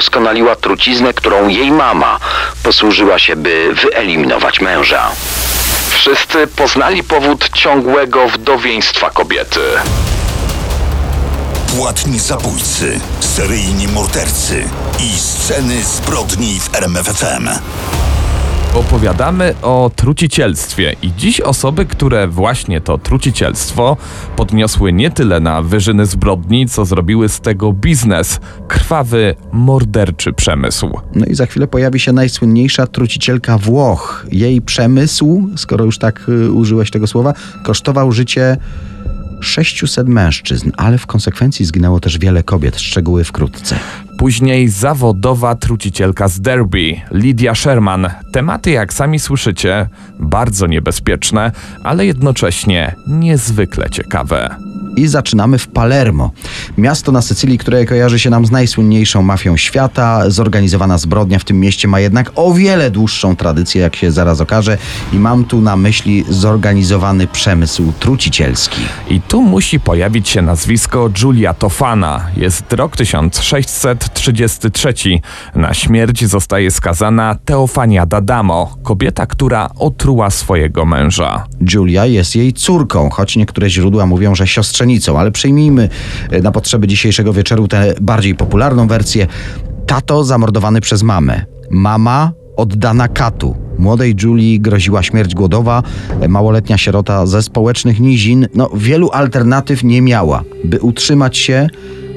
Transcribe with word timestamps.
udoskonaliła 0.00 0.56
truciznę, 0.56 1.14
którą 1.14 1.48
jej 1.48 1.70
mama 1.70 2.18
posłużyła 2.62 3.18
się, 3.18 3.36
by 3.36 3.74
wyeliminować 3.74 4.60
męża. 4.60 5.10
Wszyscy 5.90 6.46
poznali 6.46 7.02
powód 7.04 7.50
ciągłego 7.54 8.28
wdowieństwa 8.28 9.10
kobiety. 9.10 9.60
Płatni 11.76 12.18
zabójcy, 12.18 13.00
seryjni 13.20 13.88
mordercy 13.88 14.64
i 14.98 15.18
sceny 15.18 15.84
zbrodni 15.84 16.60
w 16.60 16.74
RMFFM. 16.74 17.48
Opowiadamy 18.74 19.54
o 19.62 19.90
trucicielstwie 19.96 20.96
i 21.02 21.12
dziś 21.16 21.40
osoby, 21.40 21.86
które 21.86 22.28
właśnie 22.28 22.80
to 22.80 22.98
trucicielstwo 22.98 23.96
podniosły 24.36 24.92
nie 24.92 25.10
tyle 25.10 25.40
na 25.40 25.62
wyżyny 25.62 26.06
zbrodni, 26.06 26.68
co 26.68 26.84
zrobiły 26.84 27.28
z 27.28 27.40
tego 27.40 27.72
biznes, 27.72 28.40
krwawy, 28.68 29.34
morderczy 29.52 30.32
przemysł. 30.32 31.00
No 31.14 31.26
i 31.26 31.34
za 31.34 31.46
chwilę 31.46 31.66
pojawi 31.66 32.00
się 32.00 32.12
najsłynniejsza 32.12 32.86
trucicielka 32.86 33.58
Włoch. 33.58 34.26
Jej 34.32 34.62
przemysł, 34.62 35.48
skoro 35.56 35.84
już 35.84 35.98
tak 35.98 36.28
y, 36.28 36.52
użyłeś 36.52 36.90
tego 36.90 37.06
słowa, 37.06 37.34
kosztował 37.64 38.12
życie 38.12 38.56
600 39.40 40.08
mężczyzn, 40.08 40.70
ale 40.76 40.98
w 40.98 41.06
konsekwencji 41.06 41.64
zginęło 41.64 42.00
też 42.00 42.18
wiele 42.18 42.42
kobiet. 42.42 42.80
Szczegóły 42.80 43.24
wkrótce. 43.24 43.76
Później 44.20 44.68
zawodowa 44.68 45.54
trucicielka 45.54 46.28
z 46.28 46.40
Derby, 46.40 47.00
Lydia 47.10 47.54
Sherman. 47.54 48.08
Tematy, 48.32 48.70
jak 48.70 48.92
sami 48.92 49.18
słyszycie, 49.18 49.88
bardzo 50.18 50.66
niebezpieczne, 50.66 51.52
ale 51.82 52.06
jednocześnie 52.06 52.94
niezwykle 53.06 53.90
ciekawe. 53.90 54.56
I 54.96 55.06
zaczynamy 55.06 55.58
w 55.58 55.68
Palermo. 55.68 56.30
Miasto 56.78 57.12
na 57.12 57.22
Sycylii, 57.22 57.58
które 57.58 57.86
kojarzy 57.86 58.18
się 58.18 58.30
nam 58.30 58.46
z 58.46 58.50
najsłynniejszą 58.50 59.22
mafią 59.22 59.56
świata. 59.56 60.30
Zorganizowana 60.30 60.98
zbrodnia 60.98 61.38
w 61.38 61.44
tym 61.44 61.60
mieście 61.60 61.88
ma 61.88 62.00
jednak 62.00 62.32
o 62.34 62.54
wiele 62.54 62.90
dłuższą 62.90 63.36
tradycję, 63.36 63.82
jak 63.82 63.96
się 63.96 64.12
zaraz 64.12 64.40
okaże. 64.40 64.78
I 65.12 65.16
mam 65.16 65.44
tu 65.44 65.60
na 65.60 65.76
myśli 65.76 66.24
zorganizowany 66.28 67.26
przemysł 67.26 67.92
trucicielski. 68.00 68.80
I 69.08 69.20
tu 69.20 69.42
musi 69.42 69.80
pojawić 69.80 70.28
się 70.28 70.42
nazwisko 70.42 71.08
Giulia 71.08 71.54
Tofana. 71.54 72.26
Jest 72.36 72.72
rok 72.72 72.96
1633. 74.14 75.20
Na 75.54 75.74
śmierć 75.74 76.24
zostaje 76.24 76.70
skazana 76.70 77.36
Teofania 77.44 78.06
D'Adamo, 78.06 78.66
kobieta, 78.82 79.26
która 79.26 79.70
otruła 79.78 80.30
swojego 80.30 80.84
męża. 80.84 81.46
Julia 81.74 82.06
jest 82.06 82.36
jej 82.36 82.52
córką, 82.52 83.10
choć 83.10 83.36
niektóre 83.36 83.70
źródła 83.70 84.06
mówią, 84.06 84.34
że 84.34 84.46
siostrzenicą, 84.46 85.18
ale 85.18 85.30
przyjmijmy 85.30 85.88
e, 86.30 86.40
na 86.40 86.52
potrzeby 86.52 86.86
dzisiejszego 86.86 87.32
wieczoru 87.32 87.68
tę 87.68 87.94
bardziej 88.00 88.34
popularną 88.34 88.86
wersję. 88.86 89.26
Tato 89.86 90.24
zamordowany 90.24 90.80
przez 90.80 91.02
mamę. 91.02 91.44
Mama 91.70 92.32
oddana 92.56 93.08
katu. 93.08 93.56
Młodej 93.78 94.16
Julii 94.22 94.60
groziła 94.60 95.02
śmierć 95.02 95.34
głodowa, 95.34 95.82
e, 96.20 96.28
małoletnia 96.28 96.78
sierota 96.78 97.26
ze 97.26 97.42
społecznych 97.42 98.00
nizin. 98.00 98.48
No, 98.54 98.70
wielu 98.74 99.10
alternatyw 99.10 99.84
nie 99.84 100.02
miała. 100.02 100.42
By 100.64 100.80
utrzymać 100.80 101.38
się, 101.38 101.68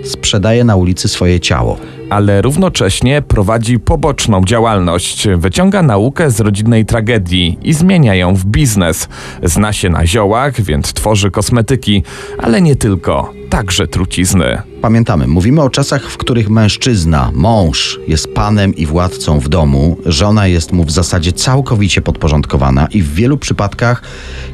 sprzedaje 0.03 0.63
na 0.63 0.75
ulicy 0.75 1.07
swoje 1.09 1.39
ciało 1.39 1.77
ale 2.13 2.41
równocześnie 2.41 3.21
prowadzi 3.21 3.79
poboczną 3.79 4.43
działalność. 4.43 5.27
Wyciąga 5.37 5.83
naukę 5.83 6.31
z 6.31 6.39
rodzinnej 6.39 6.85
tragedii 6.85 7.57
i 7.61 7.73
zmienia 7.73 8.15
ją 8.15 8.35
w 8.35 8.45
biznes. 8.45 9.09
Zna 9.43 9.73
się 9.73 9.89
na 9.89 10.07
ziołach, 10.07 10.61
więc 10.61 10.93
tworzy 10.93 11.31
kosmetyki, 11.31 12.03
ale 12.37 12.61
nie 12.61 12.75
tylko, 12.75 13.33
także 13.49 13.87
trucizny. 13.87 14.61
Pamiętamy, 14.81 15.27
mówimy 15.27 15.61
o 15.61 15.69
czasach, 15.69 16.09
w 16.09 16.17
których 16.17 16.49
mężczyzna, 16.49 17.31
mąż 17.33 17.99
jest 18.07 18.33
panem 18.33 18.75
i 18.75 18.85
władcą 18.85 19.39
w 19.39 19.49
domu, 19.49 19.97
żona 20.05 20.47
jest 20.47 20.73
mu 20.73 20.83
w 20.83 20.91
zasadzie 20.91 21.33
całkowicie 21.33 22.01
podporządkowana 22.01 22.87
i 22.87 23.01
w 23.01 23.13
wielu 23.13 23.37
przypadkach 23.37 24.01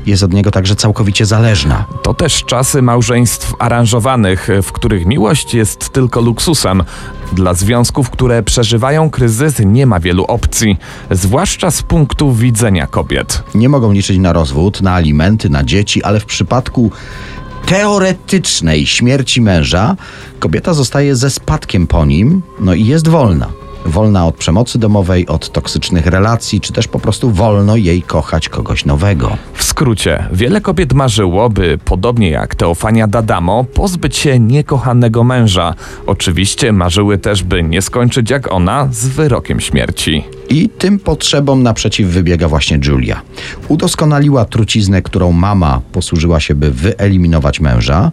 jest 0.05 0.23
od 0.23 0.33
niego 0.33 0.51
także 0.51 0.75
całkowicie 0.75 1.25
zależna. 1.25 1.85
To 2.03 2.13
też 2.13 2.43
czasy 2.43 2.81
małżeństw 2.81 3.53
aranżowanych, 3.59 4.47
w 4.63 4.71
których 4.71 5.05
miłość 5.05 5.53
jest 5.53 5.89
tylko 5.89 6.21
luksusem, 6.21 6.83
dla 7.33 7.53
związków, 7.53 8.09
które 8.09 8.43
przeżywają 8.43 9.09
kryzys, 9.09 9.55
nie 9.65 9.85
ma 9.85 9.99
wielu 9.99 10.25
opcji, 10.25 10.77
zwłaszcza 11.11 11.71
z 11.71 11.81
punktu 11.81 12.33
widzenia 12.33 12.87
kobiet. 12.87 13.43
Nie 13.55 13.69
mogą 13.69 13.91
liczyć 13.91 14.17
na 14.17 14.33
rozwód, 14.33 14.81
na 14.81 14.93
alimenty, 14.93 15.49
na 15.49 15.63
dzieci, 15.63 16.03
ale 16.03 16.19
w 16.19 16.25
przypadku 16.25 16.91
teoretycznej 17.65 18.85
śmierci 18.85 19.41
męża 19.41 19.95
kobieta 20.39 20.73
zostaje 20.73 21.15
ze 21.15 21.29
spadkiem 21.29 21.87
po 21.87 22.05
nim, 22.05 22.41
no 22.59 22.73
i 22.73 22.85
jest 22.85 23.07
wolna 23.07 23.58
wolna 23.85 24.27
od 24.27 24.35
przemocy 24.35 24.79
domowej, 24.79 25.27
od 25.27 25.51
toksycznych 25.51 26.05
relacji, 26.05 26.61
czy 26.61 26.73
też 26.73 26.87
po 26.87 26.99
prostu 26.99 27.31
wolno 27.31 27.75
jej 27.75 28.01
kochać 28.01 28.49
kogoś 28.49 28.85
nowego. 28.85 29.37
W 29.53 29.63
skrócie, 29.63 30.23
wiele 30.31 30.61
kobiet 30.61 30.93
marzyło, 30.93 31.49
by 31.49 31.79
podobnie 31.85 32.29
jak 32.29 32.55
Teofania 32.55 33.07
Dadamo, 33.07 33.63
pozbyć 33.63 34.17
się 34.17 34.39
niekochanego 34.39 35.23
męża. 35.23 35.73
Oczywiście 36.05 36.71
marzyły 36.71 37.17
też, 37.17 37.43
by 37.43 37.63
nie 37.63 37.81
skończyć 37.81 38.29
jak 38.29 38.51
ona 38.51 38.87
z 38.91 39.07
wyrokiem 39.07 39.59
śmierci. 39.59 40.23
I 40.49 40.69
tym 40.69 40.99
potrzebom 40.99 41.63
naprzeciw 41.63 42.07
wybiega 42.07 42.47
właśnie 42.47 42.79
Julia. 42.85 43.21
Udoskonaliła 43.67 44.45
truciznę, 44.45 45.01
którą 45.01 45.31
mama 45.31 45.81
posłużyła 45.91 46.39
się, 46.39 46.55
by 46.55 46.71
wyeliminować 46.71 47.59
męża 47.59 48.11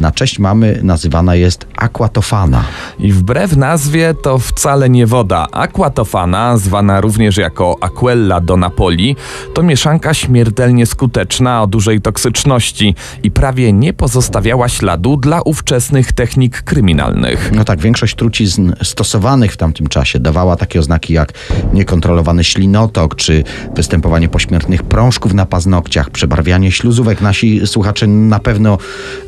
na 0.00 0.12
cześć 0.12 0.38
mamy 0.38 0.80
nazywana 0.82 1.34
jest 1.34 1.66
aquatofana. 1.80 2.64
I 2.98 3.12
wbrew 3.12 3.56
nazwie 3.56 4.14
to 4.22 4.38
wcale 4.38 4.90
nie 4.90 5.06
woda. 5.06 5.46
Aquatofana, 5.52 6.56
zwana 6.56 7.00
również 7.00 7.36
jako 7.36 7.76
aquella 7.80 8.40
do 8.40 8.56
Napoli, 8.56 9.16
to 9.54 9.62
mieszanka 9.62 10.14
śmiertelnie 10.14 10.86
skuteczna 10.86 11.62
o 11.62 11.66
dużej 11.66 12.00
toksyczności 12.00 12.94
i 13.22 13.30
prawie 13.30 13.72
nie 13.72 13.92
pozostawiała 13.92 14.68
śladu 14.68 15.16
dla 15.16 15.40
ówczesnych 15.42 16.12
technik 16.12 16.62
kryminalnych. 16.62 17.52
No 17.54 17.64
tak, 17.64 17.80
większość 17.80 18.14
trucizn 18.14 18.72
stosowanych 18.82 19.52
w 19.52 19.56
tamtym 19.56 19.86
czasie 19.86 20.18
dawała 20.18 20.56
takie 20.56 20.80
oznaki 20.80 21.12
jak 21.12 21.32
niekontrolowany 21.72 22.44
ślinotok, 22.44 23.14
czy 23.14 23.44
występowanie 23.74 24.28
pośmiertnych 24.28 24.82
prążków 24.82 25.34
na 25.34 25.46
paznokciach, 25.46 26.10
przebarwianie 26.10 26.72
śluzówek. 26.72 27.20
Nasi 27.20 27.66
słuchacze 27.66 28.06
na 28.06 28.38
pewno 28.38 28.78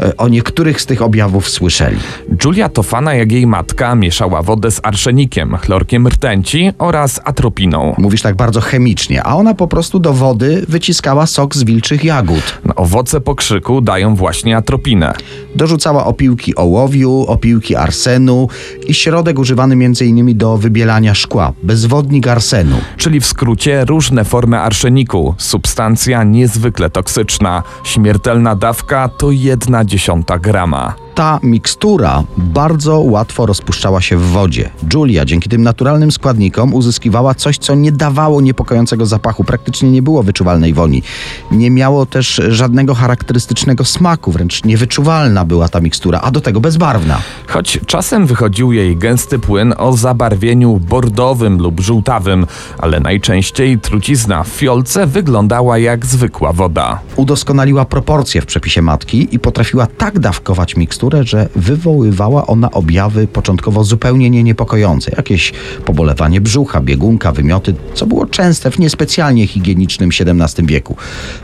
e, 0.01 0.17
o 0.17 0.29
niektórych 0.29 0.63
których 0.63 0.81
z 0.81 0.87
tych 0.87 1.03
objawów 1.03 1.49
słyszeli. 1.49 1.99
Julia 2.45 2.69
Tofana, 2.69 3.15
jak 3.15 3.33
jej 3.33 3.47
matka, 3.47 3.95
mieszała 3.95 4.43
wodę 4.43 4.71
z 4.71 4.81
arszenikiem, 4.83 5.57
chlorkiem 5.57 6.09
rtęci 6.09 6.73
oraz 6.79 7.21
atropiną. 7.25 7.95
Mówisz 7.99 8.23
tak 8.23 8.37
bardzo 8.37 8.61
chemicznie, 8.61 9.23
a 9.23 9.37
ona 9.37 9.55
po 9.55 9.69
prostu 9.69 9.99
do 9.99 10.13
wody 10.13 10.65
wyciskała 10.69 11.27
sok 11.27 11.57
z 11.57 11.65
wilczych 11.65 12.05
jagód. 12.05 12.61
No, 12.65 12.75
owoce 12.75 13.21
pokrzyku 13.21 13.81
dają 13.81 14.15
właśnie 14.15 14.57
atropinę. 14.57 15.15
Dorzucała 15.55 16.07
opiłki 16.07 16.57
ołowiu, 16.57 17.25
opiłki 17.29 17.77
arsenu 17.77 18.49
i 18.87 18.95
środek 18.95 19.39
używany 19.39 19.75
m.in. 19.75 20.39
do 20.39 20.59
wybielania 20.59 21.15
szkła, 21.15 21.53
bezwodnik 21.63 22.29
arsenu. 22.29 22.77
Czyli 22.97 23.21
w 23.21 23.27
skrócie 23.27 23.85
różne 23.85 24.25
formy 24.25 24.59
arszeniku, 24.59 25.35
substancja 25.39 26.25
niezwykle 26.25 26.91
toksyczna. 26.91 27.63
Śmiertelna 27.85 28.57
dawka 28.57 29.09
to 29.09 29.31
jedna 29.31 29.85
dziesiąta 29.85 30.39
grama 30.39 30.73
grama. 30.73 31.12
Ta 31.15 31.41
mikstura 31.43 32.25
bardzo 32.37 33.01
łatwo 33.01 33.47
rozpuszczała 33.47 34.01
się 34.01 34.17
w 34.17 34.23
wodzie. 34.23 34.71
Julia 34.95 35.25
dzięki 35.25 35.49
tym 35.49 35.63
naturalnym 35.63 36.13
składnikom 36.13 36.75
uzyskiwała 36.75 37.35
coś, 37.35 37.59
co 37.59 37.75
nie 37.75 37.93
dawało 37.93 38.41
niepokojącego 38.41 39.07
zapachu, 39.07 39.45
praktycznie 39.45 39.91
nie 39.91 40.03
było 40.03 40.23
wyczuwalnej 40.23 40.75
woni. 40.75 41.03
Nie 41.51 41.71
miało 41.71 42.07
też 42.07 42.41
żadnego 42.49 42.95
charakterystycznego 42.95 43.85
smaku, 43.85 44.33
wręcz 44.33 44.65
niewyczuwalna 44.65 45.45
była 45.45 45.69
ta 45.69 45.81
mikstura, 45.81 46.21
a 46.21 46.31
do 46.31 46.41
tego 46.41 46.61
bezbarwna. 46.61 47.19
Choć 47.47 47.81
czasem 47.87 48.27
wychodził 48.27 48.73
jej 48.73 48.97
gęsty 48.97 49.39
płyn 49.39 49.75
o 49.79 49.97
zabarwieniu 49.97 50.81
bordowym 50.89 51.59
lub 51.59 51.81
żółtawym, 51.81 52.47
ale 52.79 53.01
najczęściej 53.01 53.79
trucizna 53.79 54.45
w 54.45 54.49
fiolce 54.49 55.07
wyglądała 55.07 55.79
jak 55.79 56.07
zwykła 56.07 56.53
woda. 56.53 57.01
Udoskonaliła 57.17 57.85
proporcje 57.85 58.41
w 58.41 58.47
przepisie 58.47 58.83
matki 58.83 59.29
i 59.33 59.39
potrafiła 59.39 59.87
tak 59.87 60.19
dawkować 60.19 60.77
miksturę, 60.77 61.02
miksturę, 61.03 61.25
że 61.25 61.49
wywoływała 61.57 62.47
ona 62.47 62.71
objawy 62.71 63.27
początkowo 63.27 63.85
zupełnie 63.85 64.31
nie 64.31 64.43
niepokojące. 64.43 65.13
Jakieś 65.17 65.53
pobolewanie 65.85 66.41
brzucha, 66.41 66.81
biegunka, 66.81 67.33
wymioty, 67.33 67.75
co 67.95 68.07
było 68.07 68.27
częste 68.27 68.71
w 68.71 68.79
niespecjalnie 68.79 69.47
higienicznym 69.47 70.11
XVII 70.21 70.67
wieku. 70.67 70.97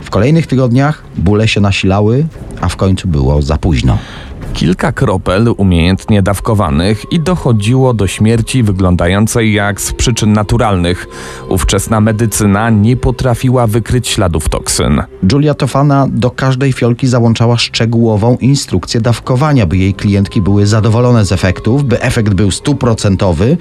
W 0.03 0.09
kolejnych 0.09 0.47
tygodniach 0.47 1.03
bóle 1.17 1.47
się 1.47 1.61
nasilały, 1.61 2.25
a 2.61 2.69
w 2.69 2.75
końcu 2.75 3.07
było 3.07 3.41
za 3.41 3.57
późno. 3.57 3.97
Kilka 4.53 4.91
kropel 4.91 5.53
umiejętnie 5.57 6.21
dawkowanych 6.21 7.11
i 7.11 7.19
dochodziło 7.19 7.93
do 7.93 8.07
śmierci 8.07 8.63
wyglądającej 8.63 9.53
jak 9.53 9.81
z 9.81 9.93
przyczyn 9.93 10.33
naturalnych. 10.33 11.07
Ówczesna 11.49 12.01
medycyna 12.01 12.69
nie 12.69 12.97
potrafiła 12.97 13.67
wykryć 13.67 14.07
śladów 14.07 14.49
toksyn. 14.49 15.03
Julia 15.31 15.53
Tofana 15.53 16.07
do 16.11 16.31
każdej 16.31 16.73
fiolki 16.73 17.07
załączała 17.07 17.57
szczegółową 17.57 18.37
instrukcję 18.41 19.01
dawkowania, 19.01 19.65
by 19.65 19.77
jej 19.77 19.93
klientki 19.93 20.41
były 20.41 20.67
zadowolone 20.67 21.25
z 21.25 21.31
efektów, 21.31 21.83
by 21.83 22.01
efekt 22.01 22.33
był 22.33 22.51
stuprocentowy, 22.51 23.57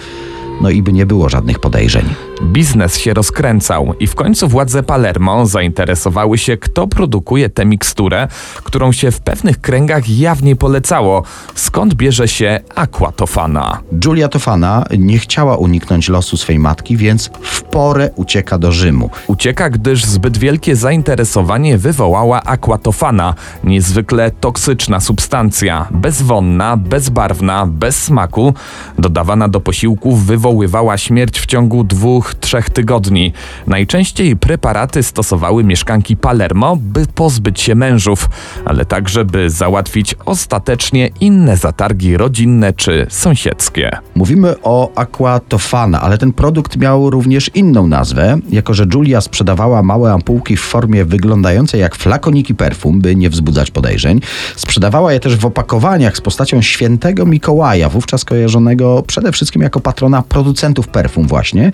no 0.61 0.70
i 0.70 0.82
by 0.82 0.93
nie 0.93 1.06
było 1.06 1.29
żadnych 1.29 1.58
podejrzeń. 1.58 2.05
Biznes 2.43 2.99
się 2.99 3.14
rozkręcał 3.14 3.94
i 4.00 4.06
w 4.06 4.14
końcu 4.14 4.49
władze 4.49 4.82
Palermo 4.82 5.46
zainteresowały 5.46 6.38
się, 6.38 6.56
kto 6.56 6.87
produkuje 6.87 7.49
tę 7.50 7.64
miksturę, 7.64 8.29
którą 8.64 8.93
się 8.93 9.11
w 9.11 9.20
pewnych 9.20 9.61
kręgach 9.61 10.08
jawnie 10.08 10.56
polecało. 10.56 11.23
Skąd 11.55 11.94
bierze 11.94 12.29
się 12.29 12.61
aquatofana? 12.75 13.81
Julia 14.05 14.29
Tofana 14.29 14.85
nie 14.99 15.19
chciała 15.19 15.56
uniknąć 15.56 16.08
losu 16.08 16.37
swej 16.37 16.58
matki, 16.58 16.96
więc 16.96 17.31
w 17.43 17.62
porę 17.62 18.11
ucieka 18.17 18.58
do 18.58 18.73
Rzymu. 18.73 19.11
Ucieka, 19.26 19.70
gdyż 19.70 20.05
zbyt 20.05 20.38
wielkie 20.38 20.76
zainteresowanie 20.76 21.79
wywołała 21.79 22.43
aquatofana, 22.43 23.35
niezwykle 23.64 24.31
toksyczna 24.31 25.00
substancja, 25.00 25.87
bezwonna, 25.90 26.76
bezbarwna, 26.76 27.67
bez 27.67 28.02
smaku, 28.02 28.55
dodawana 28.99 29.49
do 29.49 29.61
posiłków 29.61 30.26
wywoływała 30.26 30.99
śmierć 30.99 31.40
w 31.40 31.46
ciągu 31.46 31.85
dwóch, 31.85 32.27
trzech 32.34 32.70
tygodni. 32.70 33.32
Najczęściej 33.66 34.36
preparaty 34.36 35.02
stosowały 35.02 35.64
mieszkanki 35.64 36.16
Palermo, 36.16 36.76
by 36.80 37.06
pozbyć 37.14 37.60
się 37.60 37.75
mężów, 37.75 38.28
ale 38.64 38.84
także 38.84 39.25
by 39.25 39.50
załatwić 39.50 40.14
ostatecznie 40.25 41.10
inne 41.20 41.56
zatargi 41.56 42.16
rodzinne 42.16 42.72
czy 42.72 43.06
sąsiedzkie. 43.08 43.90
Mówimy 44.14 44.54
o 44.62 44.92
Aquatofana, 44.94 46.00
ale 46.00 46.19
ten 46.19 46.32
produkt 46.32 46.76
miał 46.76 47.10
również 47.10 47.50
inną 47.54 47.86
nazwę, 47.86 48.38
jako 48.50 48.75
że 48.75 48.86
Julia 48.94 49.20
sprzedawała 49.20 49.82
małe 49.82 50.12
ampułki 50.12 50.56
w 50.56 50.60
formie 50.60 51.04
wyglądającej 51.04 51.80
jak 51.80 51.96
flakoniki 51.96 52.54
perfum, 52.54 53.00
by 53.00 53.16
nie 53.16 53.30
wzbudzać 53.30 53.70
podejrzeń. 53.70 54.20
Sprzedawała 54.56 55.12
je 55.12 55.20
też 55.20 55.36
w 55.36 55.46
opakowaniach 55.46 56.16
z 56.16 56.20
postacią 56.20 56.62
świętego 56.62 57.26
Mikołaja, 57.26 57.88
wówczas 57.88 58.25
kojarzonego 58.25 59.02
przede 59.06 59.32
wszystkim 59.32 59.62
jako 59.62 59.80
patrona 59.80 60.22
producentów 60.22 60.88
perfum 60.88 61.26
właśnie. 61.26 61.72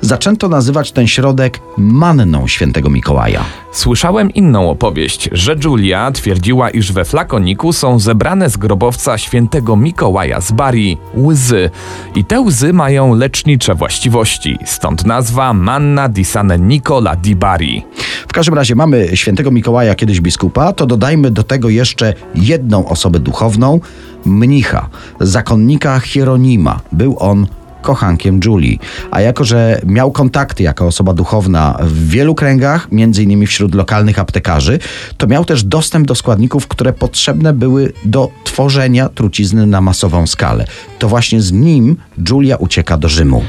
Zaczęto 0.00 0.48
nazywać 0.48 0.92
ten 0.92 1.06
środek 1.06 1.60
manną 1.78 2.48
świętego 2.48 2.90
Mikołaja. 2.90 3.44
Słyszałem 3.72 4.30
inną 4.30 4.70
opowieść, 4.70 5.28
że 5.32 5.56
Julia 5.64 6.12
twierdziła, 6.12 6.70
iż 6.70 6.92
we 6.92 7.04
flakoniku 7.04 7.72
są 7.72 7.98
zebrane 7.98 8.50
z 8.50 8.56
grobowca 8.56 9.18
świętego 9.18 9.76
Mikołaja 9.76 10.40
z 10.40 10.52
Bari 10.52 10.98
łzy. 11.16 11.70
I 12.14 12.24
te 12.24 12.40
łzy 12.40 12.72
mają 12.72 13.14
lecznicze 13.14 13.74
właściwości, 13.74 14.58
stąd 14.64 15.06
nazwa 15.06 15.52
Manna 15.52 16.08
di 16.08 16.24
San 16.24 16.68
Nicola 16.68 17.16
di 17.16 17.36
Bari. 17.36 17.84
W 18.28 18.32
każdym 18.32 18.54
razie 18.54 18.74
mamy 18.74 19.16
świętego 19.16 19.50
Mikołaja, 19.50 19.94
kiedyś 19.94 20.20
biskupa, 20.20 20.72
to 20.72 20.86
dodajmy 20.86 21.30
do 21.30 21.42
tego 21.42 21.68
jeszcze 21.68 22.14
jedną 22.34 22.88
osobę 22.88 23.20
duchowną, 23.20 23.80
mnicha, 24.24 24.88
zakonnika 25.20 26.00
Hieronima. 26.00 26.80
Był 26.92 27.16
on 27.18 27.46
kochankiem 27.82 28.40
Julii. 28.44 28.78
A 29.10 29.20
jako, 29.20 29.44
że 29.44 29.80
miał 29.86 30.12
kontakty 30.12 30.62
jako 30.62 30.86
osoba 30.86 31.14
duchowna 31.14 31.78
w 31.80 32.08
wielu 32.08 32.34
kręgach, 32.34 32.88
innymi 33.18 33.46
wśród 33.46 33.74
lokalnych 33.74 34.18
aptekarzy, 34.18 34.78
to 35.16 35.26
miał 35.26 35.44
też 35.44 35.64
dostęp 35.64 36.06
do 36.06 36.14
składników, 36.14 36.68
które 36.68 36.92
potrzebne 36.92 37.52
były 37.52 37.92
do 38.04 38.30
tworzenia 38.44 39.08
trucizny 39.08 39.66
na 39.66 39.80
masową 39.80 40.26
skalę. 40.26 40.64
To 40.98 41.08
właśnie 41.08 41.40
z 41.40 41.52
nim 41.52 41.96
Julia 42.30 42.56
ucieka 42.56 42.98
do 42.98 43.08
Rzymu. 43.08 43.42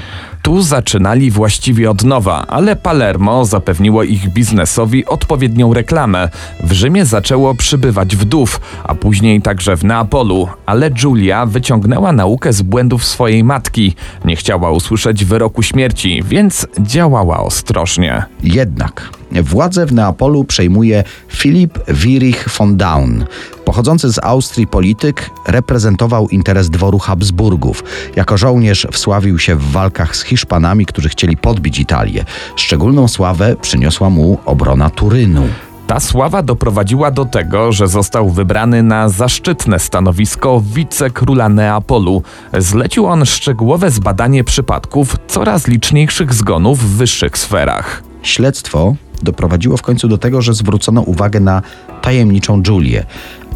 Tu 0.44 0.62
zaczynali 0.62 1.32
właściwie 1.32 1.92
od 1.92 2.04
nowa, 2.04 2.48
ale 2.48 2.76
Palermo 2.76 3.46
zapewniło 3.46 4.04
ich 4.04 4.30
biznesowi 4.30 5.06
odpowiednią 5.06 5.74
reklamę. 5.74 6.30
W 6.64 6.72
Rzymie 6.72 7.06
zaczęło 7.06 7.56
przybywać 7.56 8.16
wdów, 8.16 8.62
a 8.84 8.96
później 8.96 9.42
także 9.42 9.78
w 9.78 9.84
Neapolu, 9.84 10.48
ale 10.66 10.92
Julia 11.04 11.46
wyciągnęła 11.46 12.12
naukę 12.12 12.54
z 12.54 12.62
błędów 12.62 13.06
swojej 13.06 13.44
matki. 13.44 13.96
Nie 14.26 14.36
chciała 14.36 14.72
usłyszeć 14.72 15.26
wyroku 15.26 15.64
śmierci, 15.64 16.24
więc 16.26 16.68
działała 16.80 17.40
ostrożnie. 17.40 18.24
Jednak 18.44 19.10
władzę 19.42 19.86
w 19.86 19.94
Neapolu 19.94 20.44
przejmuje 20.44 21.04
Filip 21.28 21.80
Wirich 21.88 22.50
von 22.58 22.78
Daun. 22.78 23.26
Pochodzący 23.74 24.14
z 24.14 24.20
Austrii 24.24 24.68
polityk 24.68 25.30
reprezentował 25.48 26.30
interes 26.30 26.70
dworu 26.70 27.00
Habsburgów. 27.00 27.84
Jako 28.16 28.38
żołnierz 28.38 28.88
wsławił 28.92 29.40
się 29.40 29.56
w 29.56 29.72
walkach 29.72 30.16
z 30.16 30.24
Hiszpanami, 30.24 30.86
którzy 30.86 31.10
chcieli 31.10 31.38
podbić 31.38 31.80
Italię. 31.80 32.26
Szczególną 32.56 33.08
sławę 33.08 33.56
przyniosła 33.62 34.10
mu 34.10 34.38
obrona 34.46 34.90
Turynu. 34.90 35.48
Ta 35.88 36.00
sława 36.00 36.44
doprowadziła 36.44 37.12
do 37.12 37.26
tego, 37.26 37.72
że 37.72 37.88
został 37.88 38.30
wybrany 38.30 38.84
na 38.84 39.10
zaszczytne 39.10 39.80
stanowisko 39.80 40.62
wicekróla 40.74 41.50
Neapolu. 41.50 42.24
Zlecił 42.58 43.06
on 43.06 43.26
szczegółowe 43.26 43.92
zbadanie 43.92 44.44
przypadków 44.44 45.16
coraz 45.28 45.68
liczniejszych 45.68 46.34
zgonów 46.34 46.80
w 46.80 46.98
wyższych 46.98 47.38
sferach. 47.38 48.04
Śledztwo 48.24 48.96
doprowadziło 49.24 49.78
w 49.78 49.82
końcu 49.82 50.08
do 50.08 50.18
tego, 50.18 50.42
że 50.42 50.54
zwrócono 50.54 51.02
uwagę 51.02 51.40
na 51.40 51.62
tajemniczą 52.02 52.62
Julię, 52.68 53.06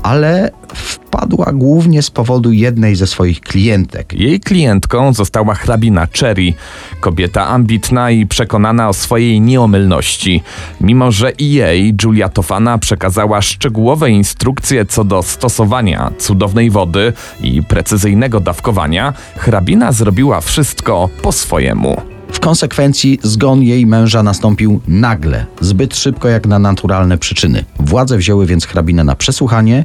ale 0.08 0.52
wpadła 0.76 1.52
głównie 1.54 2.02
z 2.02 2.12
powodu 2.12 2.52
jednej 2.52 2.96
ze 2.96 3.08
swoich 3.08 3.42
klientek. 3.42 4.14
Jej 4.14 4.40
klientką 4.40 5.14
została 5.14 5.54
hrabina 5.54 6.08
Cherry, 6.20 6.54
kobieta 7.00 7.48
ambitna 7.48 8.12
i 8.12 8.26
przekonana 8.26 8.90
o 8.90 8.94
swojej 8.94 9.42
nieomylności. 9.42 10.44
Mimo, 10.82 11.12
że 11.12 11.32
i 11.32 11.52
jej 11.52 11.96
Julia 12.04 12.30
Tofana 12.30 12.78
przekazała 12.78 13.42
szczegółowe 13.42 14.10
instrukcje 14.10 14.86
co 14.86 15.04
do 15.04 15.24
stosowania 15.24 16.12
cudownej 16.18 16.70
wody 16.70 17.14
i 17.42 17.64
precyzyjnego 17.64 18.40
dawkowania, 18.40 19.14
hrabina 19.38 19.92
zrobiła 19.92 20.42
wszystko 20.42 21.10
po 21.22 21.32
swojemu. 21.32 22.17
W 22.32 22.40
konsekwencji 22.40 23.20
zgon 23.24 23.64
jej 23.64 23.86
męża 23.86 24.24
nastąpił 24.24 24.82
nagle, 24.88 25.46
zbyt 25.62 25.96
szybko 25.96 26.28
jak 26.28 26.48
na 26.48 26.60
naturalne 26.60 27.18
przyczyny. 27.18 27.66
Władze 27.80 28.18
wzięły 28.18 28.46
więc 28.46 28.66
hrabinę 28.66 29.04
na 29.04 29.16
przesłuchanie 29.16 29.84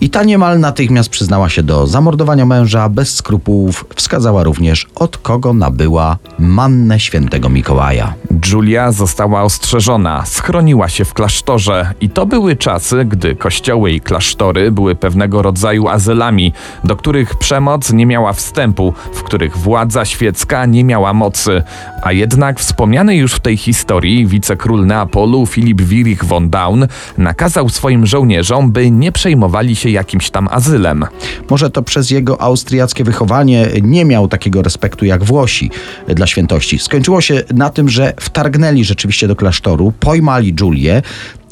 i 0.00 0.10
ta 0.10 0.22
niemal 0.22 0.60
natychmiast 0.60 1.10
przyznała 1.10 1.48
się 1.48 1.62
do 1.62 1.86
zamordowania 1.86 2.46
męża, 2.46 2.88
bez 2.88 3.14
skrupułów 3.14 3.84
wskazała 3.96 4.42
również 4.42 4.86
od 4.94 5.18
kogo 5.18 5.52
nabyła 5.52 6.18
mannę 6.38 7.00
świętego 7.00 7.48
Mikołaja. 7.48 8.14
Julia 8.52 8.92
została 8.92 9.42
ostrzeżona, 9.42 10.26
schroniła 10.26 10.88
się 10.88 11.04
w 11.04 11.14
klasztorze 11.14 11.94
i 12.00 12.08
to 12.08 12.26
były 12.26 12.56
czasy, 12.56 13.04
gdy 13.04 13.34
kościoły 13.34 13.92
i 13.92 14.00
klasztory 14.00 14.70
były 14.70 14.94
pewnego 14.94 15.42
rodzaju 15.42 15.88
azylami, 15.88 16.52
do 16.84 16.96
których 16.96 17.34
przemoc 17.34 17.92
nie 17.92 18.06
miała 18.06 18.32
wstępu, 18.32 18.94
w 19.12 19.22
których 19.22 19.56
władza 19.56 20.04
świecka 20.04 20.66
nie 20.66 20.84
miała 20.84 21.12
mocy. 21.12 21.62
A 22.02 22.12
jednak 22.12 22.60
wspomniany 22.60 23.16
już 23.16 23.34
w 23.34 23.40
tej 23.40 23.56
historii 23.56 24.26
wicekról 24.26 24.86
Neapolu 24.86 25.46
Filip 25.46 25.80
Wirich 25.80 26.24
von 26.24 26.50
Daun 26.50 26.86
nakazał 27.18 27.68
swoim 27.68 28.06
żołnierzom, 28.06 28.72
by 28.72 28.90
nie 28.90 29.12
przejmowali 29.12 29.76
się 29.76 29.89
jakimś 29.92 30.30
tam 30.30 30.48
azylem. 30.50 31.04
Może 31.50 31.70
to 31.70 31.82
przez 31.82 32.10
jego 32.10 32.40
austriackie 32.42 33.04
wychowanie 33.04 33.68
nie 33.82 34.04
miał 34.04 34.28
takiego 34.28 34.62
respektu 34.62 35.04
jak 35.04 35.24
Włosi 35.24 35.70
dla 36.08 36.26
świętości. 36.26 36.78
Skończyło 36.78 37.20
się 37.20 37.42
na 37.54 37.70
tym, 37.70 37.88
że 37.88 38.12
wtargnęli 38.20 38.84
rzeczywiście 38.84 39.28
do 39.28 39.36
klasztoru, 39.36 39.92
pojmali 40.00 40.54
Julię. 40.60 41.02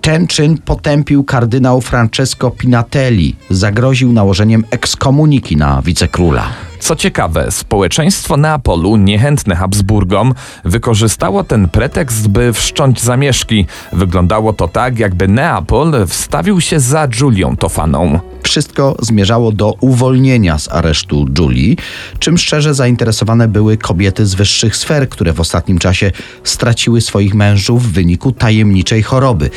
Ten 0.01 0.27
czyn 0.27 0.59
potępił 0.59 1.25
kardynał 1.25 1.81
Francesco 1.81 2.51
Pinatelli. 2.51 3.37
Zagroził 3.51 4.13
nałożeniem 4.13 4.65
ekskomuniki 4.71 5.57
na 5.57 5.83
wicekróla. 5.83 6.68
Co 6.81 6.97
ciekawe, 6.97 7.51
społeczeństwo 7.51 8.37
Neapolu, 8.37 8.97
niechętne 8.97 9.57
Habsburgom, 9.57 10.35
wykorzystało 10.65 11.45
ten 11.45 11.69
pretekst, 11.69 12.29
by 12.29 12.53
wszcząć 12.53 13.01
zamieszki. 13.01 13.67
Wyglądało 13.93 14.53
to 14.53 14.69
tak, 14.69 14.99
jakby 14.99 15.29
Neapol 15.29 16.07
wstawił 16.07 16.61
się 16.61 16.81
za 16.81 17.09
Julią 17.21 17.57
Tofaną. 17.57 18.21
Wszystko 18.43 18.97
zmierzało 19.01 19.53
do 19.53 19.75
uwolnienia 19.81 20.59
z 20.59 20.69
aresztu 20.69 21.27
Julii, 21.39 21.77
czym 22.19 22.39
szczerze 22.39 22.75
zainteresowane 22.75 23.49
były 23.49 23.77
kobiety 23.77 24.27
z 24.27 24.35
wyższych 24.35 24.77
sfer, 24.77 25.09
które 25.09 25.33
w 25.33 25.41
ostatnim 25.41 25.79
czasie 25.79 26.13
straciły 26.45 27.01
swoich 27.01 27.35
mężów 27.35 27.83
w 27.83 27.93
wyniku 27.93 28.33
tajemniczej 28.33 29.03
choroby. 29.03 29.51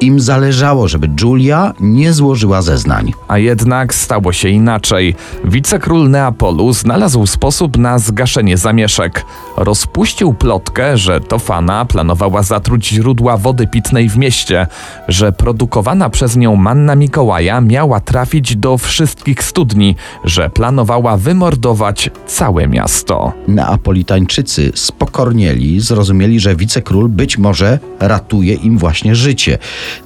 Im 0.00 0.20
zależało, 0.20 0.88
żeby 0.88 1.08
Julia 1.22 1.74
nie 1.80 2.12
złożyła 2.12 2.62
zeznań. 2.62 3.12
A 3.28 3.38
jednak 3.38 3.94
stało 3.94 4.32
się 4.32 4.48
inaczej. 4.48 5.14
Wicekról 5.44 6.10
Neapolu 6.10 6.72
znalazł 6.72 7.26
sposób 7.26 7.76
na 7.76 7.98
zgaszenie 7.98 8.56
zamieszek. 8.56 9.24
Rozpuścił 9.56 10.34
plotkę, 10.34 10.96
że 10.96 11.20
Tofana 11.20 11.84
planowała 11.84 12.42
zatruć 12.42 12.88
źródła 12.88 13.36
wody 13.36 13.66
pitnej 13.66 14.08
w 14.08 14.16
mieście, 14.16 14.66
że 15.08 15.32
produkowana 15.32 16.10
przez 16.10 16.36
nią 16.36 16.56
manna 16.56 16.94
Mikołaja 16.94 17.60
miała 17.60 18.00
trafić 18.00 18.56
do 18.56 18.78
wszystkich 18.78 19.44
studni, 19.44 19.96
że 20.24 20.50
planowała 20.50 21.16
wymordować 21.16 22.10
całe 22.26 22.68
miasto. 22.68 23.32
Neapolitańczycy 23.48 24.72
spokornieli, 24.74 25.80
zrozumieli, 25.80 26.40
że 26.40 26.56
wicekról 26.56 27.08
być 27.08 27.38
może 27.38 27.78
ratuje 28.00 28.54
im 28.54 28.78
właśnie 28.78 29.14
życie. 29.14 29.58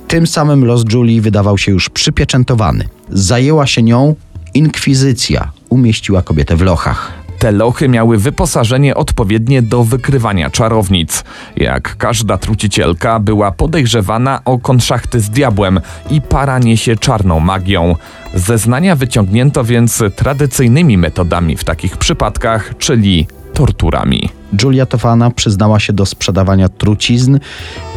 Tym 0.09 0.27
samym 0.27 0.65
los 0.65 0.85
Julii 0.93 1.21
wydawał 1.21 1.59
się 1.59 1.73
już 1.73 1.89
przypieczętowany. 1.89 2.89
Zajęła 3.11 3.67
się 3.67 3.83
nią 3.83 4.15
inkwizycja, 4.55 5.53
umieściła 5.69 6.23
kobietę 6.23 6.57
w 6.57 6.61
lochach. 6.61 7.23
Te 7.39 7.53
lochy 7.53 7.89
miały 7.89 8.19
wyposażenie 8.19 8.95
odpowiednie 8.95 9.63
do 9.63 9.85
wykrywania 9.85 10.51
czarownic. 10.51 11.25
Jak 11.57 11.97
każda 11.97 12.39
trucicielka 12.39 13.21
była 13.21 13.53
podejrzewana 13.53 14.41
o 14.45 14.59
konszachty 14.59 15.21
z 15.21 15.31
diabłem 15.31 15.81
i 16.11 16.21
paranie 16.21 16.77
się 16.77 16.97
czarną 16.97 17.41
magią. 17.41 17.97
Zeznania 18.35 18.97
wyciągnięto 18.97 19.65
więc 19.65 20.03
tradycyjnymi 20.17 20.99
metodami 20.99 21.57
w 21.57 21.65
takich 21.65 21.97
przypadkach, 21.97 22.75
czyli 22.79 23.27
torturami. 23.55 24.42
Julia 24.63 24.87
Tofana 24.87 25.31
przyznała 25.31 25.81
się 25.81 25.93
do 25.93 26.07
sprzedawania 26.07 26.69
trucizn 26.69 27.39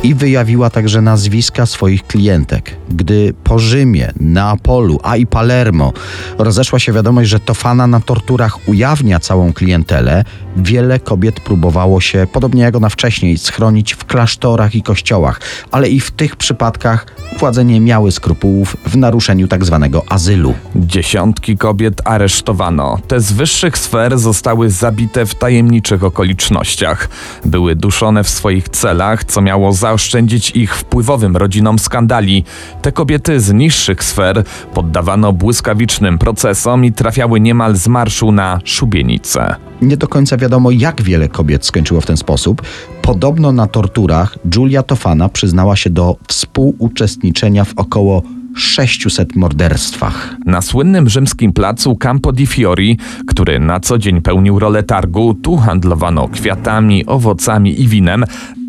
i 0.04 0.16
wyjawiła 0.16 0.70
także 0.70 1.02
nazwiska 1.02 1.66
swoich 1.66 2.08
klientek. 2.08 2.76
Gdy 2.90 3.34
po 3.44 3.60
Rzymie, 3.60 4.12
Neapolu, 4.20 5.00
a 5.04 5.18
i 5.18 5.26
Palermo 5.26 5.94
rozeszła 6.38 6.80
się 6.80 6.94
wiadomość, 6.94 7.30
że 7.30 7.40
Tofana 7.40 7.88
na 7.88 8.00
torturach 8.00 8.70
ujawnia 8.70 9.20
całą 9.20 9.54
klientelę, 9.54 10.24
wiele 10.58 11.00
kobiet 11.00 11.40
próbowało 11.40 12.02
się, 12.02 12.28
podobnie 12.34 12.62
jak 12.62 12.76
ona 12.76 12.90
wcześniej, 12.90 13.38
schronić 13.38 13.94
w 13.94 14.06
klasztorach 14.06 14.76
i 14.76 14.82
kościołach, 14.82 15.42
ale 15.72 15.90
i 15.90 16.00
w 16.00 16.12
tych 16.12 16.36
przypadkach 16.36 17.06
władze 17.40 17.66
nie 17.66 17.82
miały 17.82 18.12
skrupułów 18.12 18.78
w 18.86 18.98
naruszeniu 18.98 19.48
tzw. 19.48 20.02
azylu. 20.10 20.54
Dziesiątki 20.76 21.58
kobiet 21.58 22.02
aresztowano. 22.06 23.00
Te 23.08 23.20
z 23.20 23.32
wyższych 23.32 23.78
sfer 23.78 24.18
zostały 24.18 24.70
zabite 24.70 25.26
w 25.26 25.36
tajemniczych 25.36 26.04
okolicznościach. 26.46 27.10
Były 27.46 27.76
duszone 27.76 28.24
w 28.24 28.30
swoich 28.30 28.70
celach, 28.70 29.24
co 29.24 29.42
miało 29.42 29.74
zaoszczędzić 29.74 30.52
ich 30.52 30.76
wpływowym 30.76 31.38
rodzinom 31.38 31.80
skandali. 31.80 32.44
Te 32.82 32.92
kobiety 32.92 33.40
z 33.40 33.54
niższych 33.54 34.04
sfer 34.04 34.44
poddawano 34.74 35.34
błyskawicznym 35.34 36.18
procesom 36.18 36.86
i 36.86 36.92
trafiały 36.92 37.40
niemal 37.40 37.76
z 37.76 37.88
marszu 37.88 38.32
na 38.32 38.60
szubienicę. 38.64 39.56
Nie 39.82 39.98
do 39.98 40.08
końca 40.08 40.38
wiadomo, 40.38 40.72
jak 40.72 41.02
wiele 41.02 41.28
kobiet 41.28 41.66
skończyło 41.66 42.02
w 42.02 42.06
ten 42.06 42.18
sposób. 42.18 42.62
Podobno 43.02 43.52
na 43.52 43.68
torturach 43.68 44.38
Julia 44.56 44.84
Tofana 44.84 45.30
przyznała 45.30 45.76
się 45.76 45.90
do 45.90 46.16
współuczestniczenia 46.28 47.66
w 47.66 47.74
około 47.76 48.22
600 48.56 49.36
morderstwach. 49.36 50.36
Na 50.46 50.62
słynnym 50.62 51.10
rzymskim 51.10 51.54
placu 51.54 51.96
Campo 51.96 52.32
di 52.32 52.48
Fiori, 52.48 52.98
który 53.28 53.60
na 53.60 53.80
co 53.80 53.98
dzień 53.98 54.22
pełnił 54.22 54.60
rolę 54.60 54.84
targu, 54.84 55.34
tu 55.34 55.58
handlowano 55.58 56.28
kwiatami, 56.28 57.06
owocami 57.06 57.82
i 57.82 57.88
winem. 57.88 58.26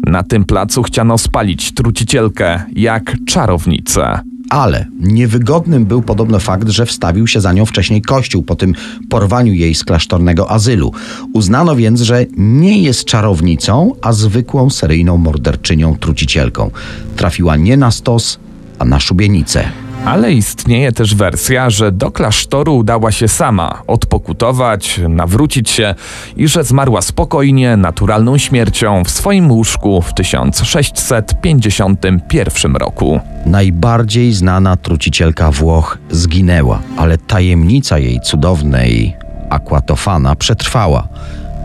Na 0.06 0.22
tym 0.22 0.44
placu 0.44 0.82
chciano 0.82 1.18
spalić 1.18 1.74
trucicielkę 1.74 2.62
jak 2.76 3.16
czarownicę. 3.26 4.20
Ale 4.50 4.86
niewygodnym 5.00 5.86
był 5.86 6.02
podobno 6.02 6.38
fakt, 6.38 6.68
że 6.68 6.86
wstawił 6.86 7.26
się 7.26 7.40
za 7.40 7.52
nią 7.52 7.66
wcześniej 7.66 8.02
Kościół 8.02 8.42
po 8.42 8.56
tym 8.56 8.74
porwaniu 9.08 9.52
jej 9.52 9.74
z 9.74 9.84
klasztornego 9.84 10.50
azylu. 10.50 10.92
Uznano 11.32 11.76
więc, 11.76 12.00
że 12.00 12.26
nie 12.36 12.82
jest 12.82 13.04
czarownicą, 13.04 13.92
a 14.02 14.12
zwykłą 14.12 14.70
seryjną 14.70 15.16
morderczynią 15.16 15.96
trucicielką. 15.96 16.70
Trafiła 17.16 17.56
nie 17.56 17.76
na 17.76 17.90
stos, 17.90 18.38
na 18.84 19.00
szubienicę. 19.00 19.64
Ale 20.04 20.32
istnieje 20.32 20.92
też 20.92 21.14
wersja, 21.14 21.70
że 21.70 21.92
do 21.92 22.10
klasztoru 22.10 22.76
udała 22.76 23.12
się 23.12 23.28
sama, 23.28 23.82
odpokutować, 23.86 25.00
nawrócić 25.08 25.70
się 25.70 25.94
i 26.36 26.48
że 26.48 26.64
zmarła 26.64 27.02
spokojnie, 27.02 27.76
naturalną 27.76 28.38
śmiercią 28.38 29.04
w 29.04 29.10
swoim 29.10 29.50
łóżku 29.50 30.02
w 30.02 30.14
1651 30.14 32.76
roku. 32.76 33.20
Najbardziej 33.46 34.32
znana 34.32 34.76
trucicielka 34.76 35.50
Włoch 35.50 35.98
zginęła, 36.10 36.80
ale 36.96 37.18
tajemnica 37.18 37.98
jej 37.98 38.20
cudownej 38.20 39.16
Aquatofana 39.50 40.34
przetrwała. 40.34 41.08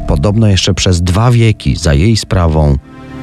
Podobno 0.07 0.47
jeszcze 0.47 0.73
przez 0.73 1.01
dwa 1.01 1.31
wieki 1.31 1.75
za 1.75 1.93
jej 1.93 2.17
sprawą 2.17 2.77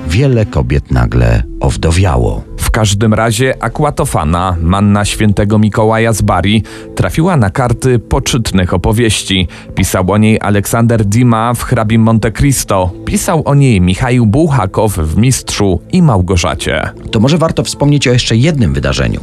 wiele 0.08 0.46
kobiet 0.46 0.90
nagle 0.90 1.42
owdowiało. 1.60 2.44
W 2.56 2.70
każdym 2.70 3.14
razie 3.14 3.62
Aquatofana, 3.62 4.56
manna 4.60 5.04
świętego 5.04 5.58
Mikołaja 5.58 6.12
z 6.12 6.22
Bari, 6.22 6.62
trafiła 6.94 7.36
na 7.36 7.50
karty 7.50 7.98
poczytnych 7.98 8.74
opowieści. 8.74 9.48
Pisał 9.74 10.12
o 10.12 10.18
niej 10.18 10.40
Aleksander 10.40 11.04
Dima 11.04 11.54
w 11.54 11.62
hrabim 11.62 12.02
Monte 12.02 12.32
Cristo. 12.32 12.90
Pisał 13.04 13.42
o 13.44 13.54
niej 13.54 13.80
Michał 13.80 14.26
Bułhakow 14.26 14.94
w 14.96 15.16
Mistrzu 15.16 15.80
i 15.92 16.02
Małgorzacie. 16.02 16.90
To 17.10 17.20
może 17.20 17.38
warto 17.38 17.64
wspomnieć 17.64 18.08
o 18.08 18.12
jeszcze 18.12 18.36
jednym 18.36 18.74
wydarzeniu. 18.74 19.20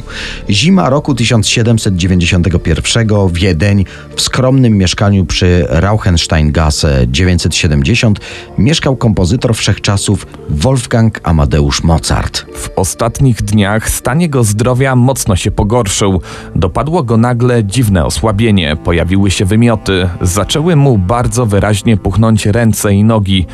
Zima 0.50 0.90
roku 0.90 1.14
1791 1.14 3.08
Wiedeń 3.32 3.84
w 4.16 4.20
skromnym 4.20 4.78
mieszkaniu 4.78 5.24
przy 5.24 5.66
Rauchensteingasse 5.68 7.06
970 7.08 8.20
mieszkał 8.58 8.96
kompozytor 8.96 9.54
wszechczasów 9.54 10.26
Wolfgang 10.50 10.75
Amadeusz 11.22 11.82
Mozart. 11.82 12.46
W 12.54 12.70
ostatnich 12.76 13.42
dniach 13.42 13.90
stan 13.90 14.20
jego 14.20 14.44
zdrowia 14.44 14.96
mocno 14.96 15.36
się 15.36 15.50
pogorszył. 15.50 16.20
Dopadło 16.54 17.02
go 17.02 17.16
nagle 17.16 17.64
dziwne 17.64 18.04
osłabienie, 18.04 18.76
pojawiły 18.76 19.30
się 19.30 19.44
wymioty, 19.44 20.08
zaczęły 20.20 20.76
mu 20.76 20.98
bardzo 20.98 21.46
wyraźnie 21.46 21.96
puchnąć 21.96 22.46
ręce 22.46 22.94
i 22.94 23.04
nogi. 23.04 23.46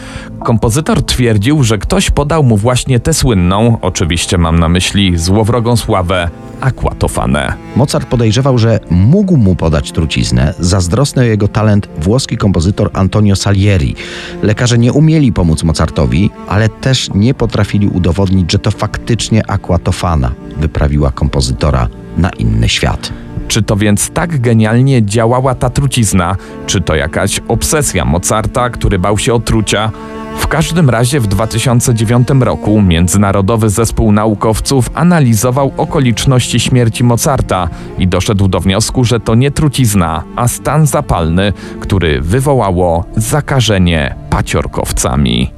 Kompozytor 0.44 1.02
twierdził, 1.02 1.62
że 1.62 1.78
ktoś 1.78 2.10
podał 2.10 2.42
mu 2.42 2.56
właśnie 2.56 3.00
tę 3.00 3.14
słynną, 3.14 3.78
oczywiście 3.80 4.38
mam 4.38 4.58
na 4.58 4.68
myśli 4.68 5.18
złowrogą 5.18 5.76
sławę, 5.76 6.30
Aquatofanę. 6.62 7.54
Mozart 7.76 8.08
podejrzewał, 8.08 8.58
że 8.58 8.80
mógł 8.90 9.36
mu 9.36 9.56
podać 9.56 9.92
truciznę. 9.92 10.54
Zazdrosny 10.58 11.22
o 11.22 11.24
jego 11.24 11.48
talent 11.48 11.88
włoski 11.98 12.36
kompozytor 12.36 12.90
Antonio 12.92 13.36
Salieri. 13.36 13.94
Lekarze 14.42 14.78
nie 14.78 14.92
umieli 14.92 15.32
pomóc 15.32 15.62
Mozartowi, 15.62 16.30
ale 16.48 16.68
też 16.68 17.10
nie 17.14 17.34
potrafili 17.34 17.88
udowodnić, 17.88 18.52
że 18.52 18.58
to 18.58 18.70
faktycznie 18.70 19.50
Aquatofana 19.50 20.32
wyprawiła 20.56 21.10
kompozytora 21.10 21.88
na 22.16 22.30
inny 22.30 22.68
świat. 22.68 23.12
Czy 23.48 23.62
to 23.62 23.76
więc 23.76 24.10
tak 24.10 24.40
genialnie 24.40 25.06
działała 25.06 25.54
ta 25.54 25.70
trucizna? 25.70 26.36
Czy 26.66 26.80
to 26.80 26.94
jakaś 26.94 27.40
obsesja 27.48 28.04
Mozarta, 28.04 28.70
który 28.70 28.98
bał 28.98 29.18
się 29.18 29.34
otrucia? 29.34 29.90
W 30.38 30.46
każdym 30.46 30.90
razie 30.90 31.20
w 31.20 31.26
2009 31.26 32.28
roku 32.40 32.82
Międzynarodowy 32.82 33.70
Zespół 33.70 34.12
Naukowców 34.12 34.90
analizował 34.94 35.72
okoliczności 35.76 36.60
śmierci 36.60 37.04
Mozarta 37.04 37.68
i 37.98 38.08
doszedł 38.08 38.48
do 38.48 38.60
wniosku, 38.60 39.04
że 39.04 39.20
to 39.20 39.34
nie 39.34 39.50
trucizna, 39.50 40.22
a 40.36 40.48
stan 40.48 40.86
zapalny, 40.86 41.52
który 41.80 42.20
wywołało 42.20 43.04
zakażenie 43.16 44.14
paciorkowcami. 44.30 45.50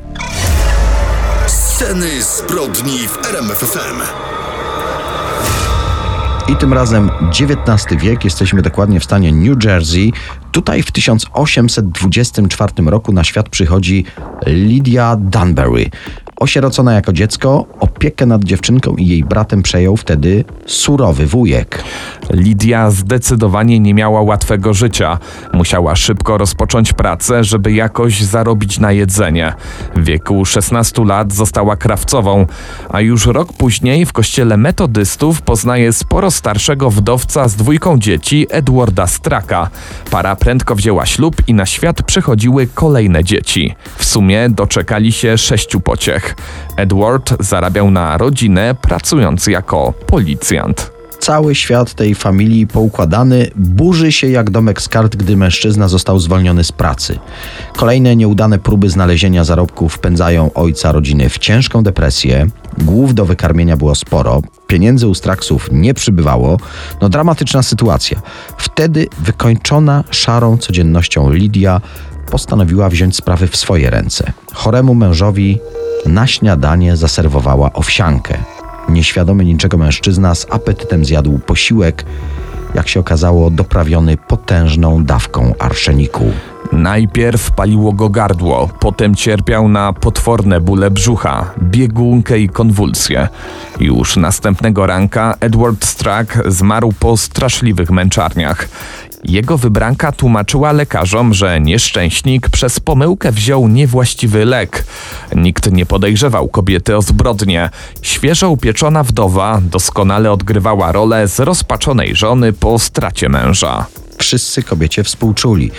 Sceny 1.84 2.22
zbrodni 2.22 3.08
w 3.08 3.26
RMFFM. 3.26 4.00
I 6.48 6.56
tym 6.56 6.72
razem 6.72 7.10
XIX 7.40 8.02
wiek, 8.02 8.24
jesteśmy 8.24 8.62
dokładnie 8.62 9.00
w 9.00 9.04
stanie 9.04 9.32
New 9.32 9.64
Jersey. 9.64 10.12
Tutaj 10.54 10.82
w 10.82 10.92
1824 10.92 12.72
roku 12.86 13.12
na 13.12 13.24
świat 13.24 13.48
przychodzi 13.48 14.04
Lydia 14.46 15.16
Dunbury. 15.16 15.90
Osierocona 16.36 16.92
jako 16.92 17.12
dziecko, 17.12 17.66
opiekę 17.80 18.26
nad 18.26 18.44
dziewczynką 18.44 18.96
i 18.96 19.06
jej 19.06 19.24
bratem 19.24 19.62
przejął 19.62 19.96
wtedy 19.96 20.44
surowy 20.66 21.26
wujek. 21.26 21.84
Lidia 22.30 22.90
zdecydowanie 22.90 23.80
nie 23.80 23.94
miała 23.94 24.22
łatwego 24.22 24.74
życia. 24.74 25.18
Musiała 25.52 25.96
szybko 25.96 26.38
rozpocząć 26.38 26.92
pracę, 26.92 27.44
żeby 27.44 27.72
jakoś 27.72 28.22
zarobić 28.22 28.78
na 28.78 28.92
jedzenie. 28.92 29.52
W 29.96 30.04
wieku 30.04 30.44
16 30.44 31.04
lat 31.04 31.32
została 31.32 31.76
krawcową, 31.76 32.46
a 32.88 33.00
już 33.00 33.26
rok 33.26 33.52
później 33.52 34.06
w 34.06 34.12
kościele 34.12 34.56
metodystów 34.56 35.42
poznaje 35.42 35.92
sporo 35.92 36.30
starszego 36.30 36.90
wdowca 36.90 37.48
z 37.48 37.56
dwójką 37.56 37.98
dzieci 37.98 38.46
Edwarda 38.50 39.06
Straka. 39.06 39.70
Para 40.10 40.36
prędko 40.44 40.74
wzięła 40.74 41.06
ślub 41.06 41.36
i 41.46 41.54
na 41.54 41.66
świat 41.66 42.02
przychodziły 42.02 42.66
kolejne 42.74 43.24
dzieci. 43.24 43.74
W 43.96 44.04
sumie 44.04 44.48
doczekali 44.50 45.12
się 45.12 45.38
sześciu 45.38 45.80
pociech. 45.80 46.36
Edward 46.76 47.34
zarabiał 47.40 47.90
na 47.90 48.18
rodzinę, 48.18 48.74
pracując 48.80 49.46
jako 49.46 49.92
policjant. 50.06 50.93
Cały 51.24 51.54
świat 51.54 51.94
tej 51.94 52.14
familii 52.14 52.66
poukładany 52.66 53.50
burzy 53.56 54.12
się 54.12 54.28
jak 54.28 54.50
domek 54.50 54.82
z 54.82 54.88
kart, 54.88 55.16
gdy 55.16 55.36
mężczyzna 55.36 55.88
został 55.88 56.18
zwolniony 56.18 56.64
z 56.64 56.72
pracy. 56.72 57.18
Kolejne 57.76 58.16
nieudane 58.16 58.58
próby 58.58 58.90
znalezienia 58.90 59.44
zarobków 59.44 59.94
wpędzają 59.94 60.50
ojca 60.54 60.92
rodziny 60.92 61.28
w 61.28 61.38
ciężką 61.38 61.82
depresję. 61.82 62.46
Głów 62.78 63.14
do 63.14 63.24
wykarmienia 63.24 63.76
było 63.76 63.94
sporo, 63.94 64.42
pieniędzy 64.66 65.08
u 65.08 65.14
Straksów 65.14 65.68
nie 65.72 65.94
przybywało. 65.94 66.56
No 67.00 67.08
dramatyczna 67.08 67.62
sytuacja. 67.62 68.22
Wtedy 68.58 69.06
wykończona 69.18 70.04
szarą 70.10 70.58
codziennością 70.58 71.30
Lidia 71.30 71.80
postanowiła 72.30 72.88
wziąć 72.88 73.16
sprawy 73.16 73.46
w 73.46 73.56
swoje 73.56 73.90
ręce. 73.90 74.32
Choremu 74.54 74.94
mężowi 74.94 75.58
na 76.06 76.26
śniadanie 76.26 76.96
zaserwowała 76.96 77.72
owsiankę. 77.72 78.38
Nieświadomy 78.88 79.44
niczego 79.44 79.78
mężczyzna 79.78 80.34
z 80.34 80.46
apetytem 80.50 81.04
zjadł 81.04 81.38
posiłek, 81.38 82.04
jak 82.74 82.88
się 82.88 83.00
okazało, 83.00 83.50
doprawiony 83.50 84.16
potężną 84.16 85.04
dawką 85.04 85.52
arszeniku. 85.58 86.24
Najpierw 86.72 87.50
paliło 87.50 87.92
go 87.92 88.08
gardło, 88.08 88.68
potem 88.80 89.14
cierpiał 89.14 89.68
na 89.68 89.92
potworne 89.92 90.60
bóle 90.60 90.90
brzucha, 90.90 91.50
biegunkę 91.62 92.38
i 92.38 92.48
konwulsje. 92.48 93.28
Już 93.80 94.16
następnego 94.16 94.86
ranka 94.86 95.34
Edward 95.40 95.84
Strack 95.84 96.42
zmarł 96.46 96.92
po 97.00 97.16
straszliwych 97.16 97.90
męczarniach. 97.90 98.68
Jego 99.24 99.58
wybranka 99.58 100.12
tłumaczyła 100.12 100.72
lekarzom, 100.72 101.34
że 101.34 101.60
nieszczęśnik 101.60 102.48
przez 102.48 102.80
pomyłkę 102.80 103.32
wziął 103.32 103.68
niewłaściwy 103.68 104.44
lek. 104.44 104.84
Nikt 105.36 105.72
nie 105.72 105.86
podejrzewał 105.86 106.48
kobiety 106.48 106.96
o 106.96 107.02
zbrodnię. 107.02 107.70
Świeżo 108.02 108.50
upieczona 108.50 109.02
wdowa 109.02 109.60
doskonale 109.62 110.32
odgrywała 110.32 110.92
rolę 110.92 111.28
zrozpaczonej 111.28 112.16
żony 112.16 112.52
po 112.52 112.78
stracie 112.78 113.28
męża. 113.28 113.86
Wszyscy 114.18 114.62
kobiecie 114.62 115.04
współczuli, 115.04 115.70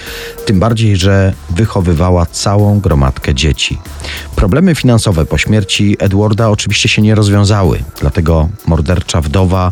tym 0.46 0.60
bardziej, 0.60 0.98
że 0.98 1.34
wychowywała 1.50 2.26
całą 2.26 2.80
gromadkę 2.80 3.34
dzieci. 3.34 3.78
Problemy 4.36 4.76
finansowe 4.76 5.26
po 5.26 5.38
śmierci 5.38 5.98
Edwarda 6.00 6.50
oczywiście 6.50 6.90
się 6.90 7.02
nie 7.02 7.16
rozwiązały, 7.16 7.84
dlatego 8.02 8.50
mordercza 8.66 9.22
wdowa 9.22 9.72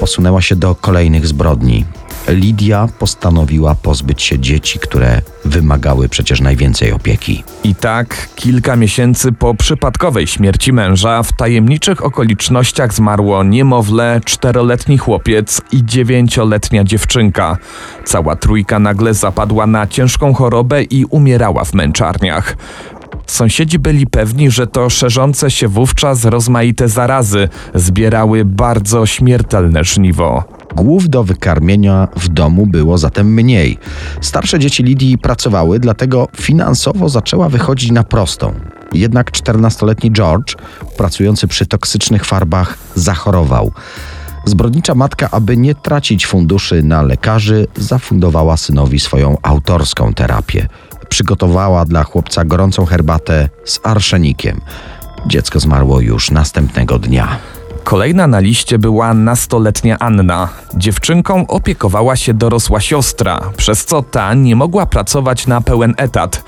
posunęła 0.00 0.42
się 0.42 0.56
do 0.56 0.74
kolejnych 0.74 1.26
zbrodni. 1.26 1.84
Lidia 2.28 2.88
postanowiła 2.98 3.74
pozbyć 3.74 4.22
się 4.22 4.38
dzieci, 4.38 4.78
które 4.78 5.22
wymagały 5.44 6.08
przecież 6.08 6.40
najwięcej 6.40 6.92
opieki. 6.92 7.44
I 7.64 7.74
tak, 7.74 8.28
kilka 8.34 8.76
miesięcy 8.76 9.32
po 9.32 9.54
przypadkowej 9.54 10.26
śmierci 10.26 10.72
męża, 10.72 11.22
w 11.22 11.32
tajemniczych 11.32 12.04
okolicznościach 12.04 12.94
zmarło 12.94 13.44
niemowlę, 13.44 14.20
czteroletni 14.24 14.98
chłopiec 14.98 15.60
i 15.72 15.84
dziewięcioletnia 15.84 16.84
dziewczynka. 16.84 17.56
Cała 18.04 18.36
trójka 18.36 18.78
nagle 18.78 19.14
zapadła 19.14 19.66
na 19.66 19.86
ciężką 19.86 20.34
chorobę 20.34 20.82
i 20.82 21.04
umierała 21.04 21.64
w 21.64 21.74
męczarniach. 21.74 22.56
Sąsiedzi 23.26 23.78
byli 23.78 24.06
pewni, 24.06 24.50
że 24.50 24.66
to 24.66 24.90
szerzące 24.90 25.50
się 25.50 25.68
wówczas 25.68 26.24
rozmaite 26.24 26.88
zarazy 26.88 27.48
zbierały 27.74 28.44
bardzo 28.44 29.06
śmiertelne 29.06 29.84
żniwo. 29.84 30.44
Głów 30.76 31.08
do 31.08 31.24
wykarmienia 31.24 32.08
w 32.16 32.28
domu 32.28 32.66
było 32.66 32.98
zatem 32.98 33.34
mniej. 33.34 33.78
Starsze 34.20 34.58
dzieci 34.58 34.82
Lidii 34.82 35.18
pracowały, 35.18 35.78
dlatego 35.78 36.28
finansowo 36.36 37.08
zaczęła 37.08 37.48
wychodzić 37.48 37.90
na 37.90 38.04
prostą. 38.04 38.52
Jednak 38.92 39.30
14-letni 39.30 40.12
George, 40.12 40.54
pracujący 40.96 41.46
przy 41.48 41.66
toksycznych 41.66 42.24
farbach, 42.24 42.78
zachorował. 42.94 43.72
Zbrodnicza 44.44 44.94
matka, 44.94 45.28
aby 45.30 45.56
nie 45.56 45.74
tracić 45.74 46.26
funduszy 46.26 46.82
na 46.82 47.02
lekarzy, 47.02 47.66
zafundowała 47.76 48.56
synowi 48.56 49.00
swoją 49.00 49.36
autorską 49.42 50.14
terapię. 50.14 50.68
Przygotowała 51.08 51.84
dla 51.84 52.04
chłopca 52.04 52.44
gorącą 52.44 52.84
herbatę 52.84 53.48
z 53.64 53.80
arszenikiem. 53.82 54.60
Dziecko 55.26 55.60
zmarło 55.60 56.00
już 56.00 56.30
następnego 56.30 56.98
dnia. 56.98 57.55
Kolejna 57.86 58.26
na 58.26 58.40
liście 58.40 58.78
była 58.78 59.14
nastoletnia 59.14 59.98
Anna. 59.98 60.48
Dziewczynką 60.74 61.46
opiekowała 61.46 62.16
się 62.16 62.34
dorosła 62.34 62.80
siostra, 62.80 63.40
przez 63.56 63.84
co 63.84 64.02
ta 64.02 64.34
nie 64.34 64.56
mogła 64.56 64.86
pracować 64.86 65.46
na 65.46 65.60
pełen 65.60 65.94
etat. 65.96 66.44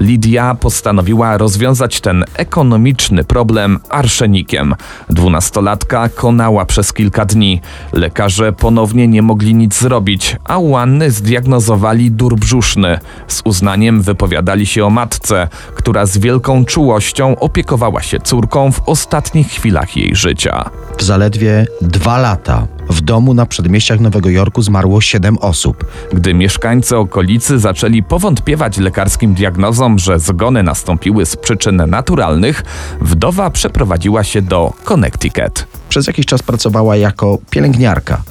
Lidia 0.00 0.54
postanowiła 0.54 1.38
rozwiązać 1.38 2.00
ten 2.00 2.24
ekonomiczny 2.34 3.24
problem 3.24 3.78
arszenikiem. 3.88 4.74
Dwunastolatka 5.10 6.08
konała 6.08 6.64
przez 6.64 6.92
kilka 6.92 7.24
dni. 7.24 7.60
Lekarze 7.92 8.52
ponownie 8.52 9.08
nie 9.08 9.22
mogli 9.22 9.54
nic 9.54 9.78
zrobić, 9.78 10.36
a 10.44 10.58
u 10.58 10.76
Anny 10.76 11.10
zdiagnozowali 11.10 12.10
dur 12.10 12.36
brzuszny. 12.36 12.98
Z 13.28 13.42
uznaniem 13.44 14.02
wypowiadali 14.02 14.66
się 14.66 14.84
o 14.84 14.90
matce, 14.90 15.48
która 15.74 16.06
z 16.06 16.18
wielką 16.18 16.64
czułością 16.64 17.38
opiekowała 17.38 18.02
się 18.02 18.20
córką 18.20 18.72
w 18.72 18.88
ostatnich 18.88 19.48
chwilach 19.48 19.96
jej 19.96 20.16
życia. 20.16 20.70
W 20.98 21.02
zaledwie 21.02 21.66
dwa 21.80 22.18
lata 22.18 22.66
w 22.90 23.00
domu 23.00 23.34
na 23.34 23.46
przedmieściach 23.46 24.00
Nowego 24.00 24.30
Jorku 24.30 24.62
zmarło 24.62 25.00
siedem 25.00 25.38
osób. 25.38 25.84
Gdy 26.12 26.34
mieszkańcy 26.34 26.96
okolicy 26.96 27.58
zaczęli 27.58 28.02
powątpiewać 28.02 28.78
lekarskim 28.78 29.34
diagnozom, 29.34 29.98
że 29.98 30.18
zgony 30.18 30.62
nastąpiły 30.62 31.26
z 31.26 31.36
przyczyn 31.36 31.82
naturalnych, 31.86 32.64
wdowa 33.00 33.50
przeprowadziła 33.50 34.24
się 34.24 34.42
do 34.42 34.72
Connecticut. 34.84 35.66
Przez 35.88 36.06
jakiś 36.06 36.26
czas 36.26 36.42
pracowała 36.42 36.96
jako 36.96 37.38
pielęgniarka. 37.50 38.22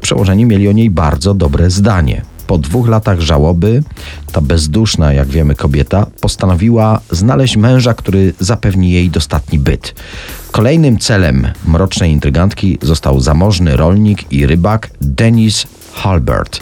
Przełożeni 0.00 0.44
mieli 0.44 0.68
o 0.68 0.72
niej 0.72 0.90
bardzo 0.90 1.34
dobre 1.34 1.70
zdanie. 1.70 2.22
Po 2.48 2.58
dwóch 2.58 2.88
latach 2.88 3.20
żałoby, 3.20 3.82
ta 4.32 4.40
bezduszna, 4.40 5.12
jak 5.12 5.28
wiemy, 5.28 5.54
kobieta 5.54 6.06
postanowiła 6.20 7.00
znaleźć 7.10 7.56
męża, 7.56 7.94
który 7.94 8.32
zapewni 8.40 8.90
jej 8.92 9.10
dostatni 9.10 9.58
byt. 9.58 9.94
Kolejnym 10.50 10.98
celem 10.98 11.48
mrocznej 11.66 12.12
intrygantki 12.12 12.78
został 12.82 13.20
zamożny 13.20 13.76
rolnik 13.76 14.32
i 14.32 14.46
rybak 14.46 14.90
Dennis 15.00 15.66
Halbert. 15.92 16.60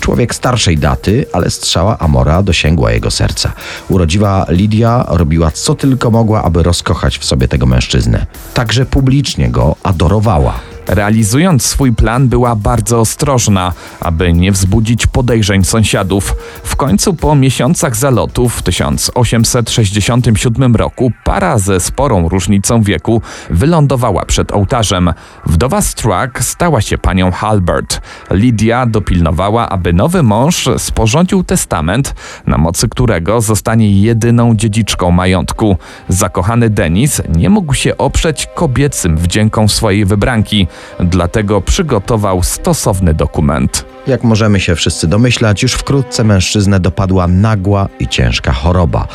Człowiek 0.00 0.34
starszej 0.34 0.78
daty, 0.78 1.26
ale 1.32 1.50
strzała 1.50 1.98
Amora 1.98 2.42
dosięgła 2.42 2.92
jego 2.92 3.10
serca. 3.10 3.52
Urodziwa 3.88 4.46
Lidia 4.48 5.04
robiła 5.08 5.50
co 5.50 5.74
tylko 5.74 6.10
mogła, 6.10 6.42
aby 6.42 6.62
rozkochać 6.62 7.18
w 7.18 7.24
sobie 7.24 7.48
tego 7.48 7.66
mężczyznę. 7.66 8.26
Także 8.54 8.86
publicznie 8.86 9.50
go 9.50 9.76
adorowała. 9.82 10.60
Realizując 10.88 11.66
swój 11.66 11.92
plan, 11.92 12.28
była 12.28 12.56
bardzo 12.56 13.00
ostrożna, 13.00 13.72
aby 14.00 14.32
nie 14.32 14.52
wzbudzić 14.52 15.06
podejrzeń 15.06 15.64
sąsiadów. 15.64 16.34
W 16.64 16.76
końcu, 16.76 17.14
po 17.14 17.34
miesiącach 17.34 17.96
zalotów 17.96 18.54
w 18.54 18.62
1867 18.62 20.76
roku, 20.76 21.12
para 21.24 21.58
ze 21.58 21.80
sporą 21.80 22.28
różnicą 22.28 22.82
wieku 22.82 23.22
wylądowała 23.50 24.24
przed 24.24 24.52
ołtarzem. 24.52 25.12
Wdowa 25.46 25.82
Struck 25.82 26.40
stała 26.40 26.80
się 26.80 26.98
panią 26.98 27.30
Halbert. 27.30 28.00
Lydia 28.30 28.86
dopilnowała, 28.86 29.68
aby 29.68 29.92
nowy 29.92 30.22
mąż 30.22 30.68
sporządził 30.78 31.44
testament, 31.44 32.14
na 32.46 32.58
mocy 32.58 32.88
którego 32.88 33.40
zostanie 33.40 34.02
jedyną 34.02 34.56
dziedziczką 34.56 35.10
majątku. 35.10 35.76
Zakochany 36.08 36.70
Denis 36.70 37.22
nie 37.36 37.50
mógł 37.50 37.74
się 37.74 37.98
oprzeć 37.98 38.48
kobiecym 38.54 39.16
wdziękom 39.16 39.68
swojej 39.68 40.04
wybranki 40.04 40.66
dlatego 41.00 41.60
przygotował 41.60 42.42
stosowny 42.42 43.14
dokument. 43.14 43.84
Jak 44.06 44.24
możemy 44.24 44.60
się 44.60 44.74
wszyscy 44.74 45.06
domyślać, 45.06 45.62
już 45.62 45.72
wkrótce 45.72 46.24
mężczyznę 46.24 46.80
dopadła 46.80 47.28
nagła 47.28 47.88
i 47.98 48.08
ciężka 48.08 48.52
choroba. 48.52 49.06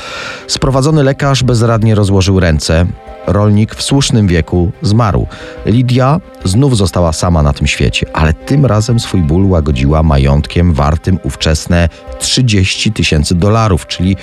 Sprowadzony 0.47 1.03
lekarz 1.03 1.43
bezradnie 1.43 1.95
rozłożył 1.95 2.39
ręce. 2.39 2.85
Rolnik 3.27 3.75
w 3.75 3.81
słusznym 3.81 4.27
wieku 4.27 4.71
zmarł. 4.81 5.27
Lidia 5.65 6.19
znów 6.43 6.77
została 6.77 7.13
sama 7.13 7.43
na 7.43 7.53
tym 7.53 7.67
świecie, 7.67 8.05
ale 8.13 8.33
tym 8.33 8.65
razem 8.65 8.99
swój 8.99 9.21
ból 9.21 9.45
łagodziła 9.45 10.03
majątkiem 10.03 10.73
wartym 10.73 11.19
ówczesne 11.23 11.89
30 12.19 12.91
tysięcy 12.91 13.35
dolarów, 13.35 13.87
czyli 13.87 14.15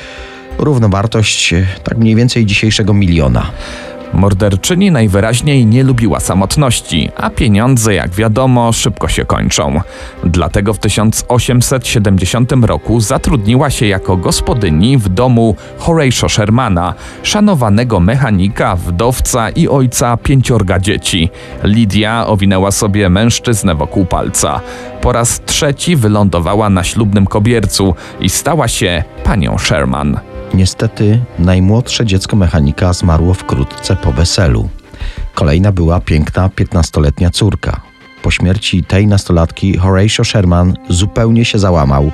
równowartość 0.59 1.55
tak 1.85 1.99
mniej 1.99 2.15
więcej 2.15 2.47
dzisiejszego 2.47 2.95
miliona. 2.95 3.51
Morderczyni 4.15 4.91
najwyraźniej 4.91 5.67
nie 5.67 5.85
lubiła 5.85 6.21
samotności, 6.21 7.11
a 7.17 7.31
pieniądze, 7.31 7.95
jak 7.95 8.11
wiadomo, 8.11 8.73
szybko 8.73 9.09
się 9.09 9.25
kończą. 9.25 9.81
Dlatego 10.25 10.75
w 10.75 10.79
1870 10.79 12.53
roku 12.53 13.01
zatrudniła 13.01 13.71
się 13.71 13.87
jako 13.87 14.17
gospodyni 14.17 14.99
w 14.99 15.09
domu 15.09 15.57
Horatio 15.79 16.29
Shermana, 16.29 16.95
szanowanego 17.23 18.01
mechanika, 18.01 18.77
wdowca 18.77 19.51
i 19.51 19.69
ojca 19.69 20.17
pięciorga 20.17 20.79
dzieci. 20.79 21.31
Lidia 21.65 22.27
owinęła 22.27 22.71
sobie 22.71 23.09
mężczyznę 23.09 23.75
wokół 23.75 24.05
palca. 24.05 24.61
Po 25.01 25.13
raz 25.13 25.41
trzeci 25.47 25.97
wylądowała 25.97 26.71
na 26.71 26.85
ślubnym 26.85 27.27
kobiercu 27.27 27.95
i 28.21 28.29
stała 28.29 28.69
się 28.69 29.05
panią 29.25 29.59
Sherman. 29.59 30.30
Niestety 30.55 31.21
najmłodsze 31.39 32.07
dziecko 32.07 32.37
mechanika 32.37 32.93
zmarło 32.93 33.35
wkrótce 33.35 33.97
po 33.97 34.13
weselu. 34.13 34.69
Kolejna 35.35 35.73
była 35.73 36.01
piękna 36.01 36.49
15-letnia 36.49 37.31
córka. 37.31 37.81
Po 38.23 38.31
śmierci 38.31 38.85
tej 38.85 39.07
nastolatki 39.07 39.77
Horatio 39.77 40.25
Sherman 40.25 40.77
zupełnie 40.89 41.45
się 41.45 41.59
załamał. 41.59 42.11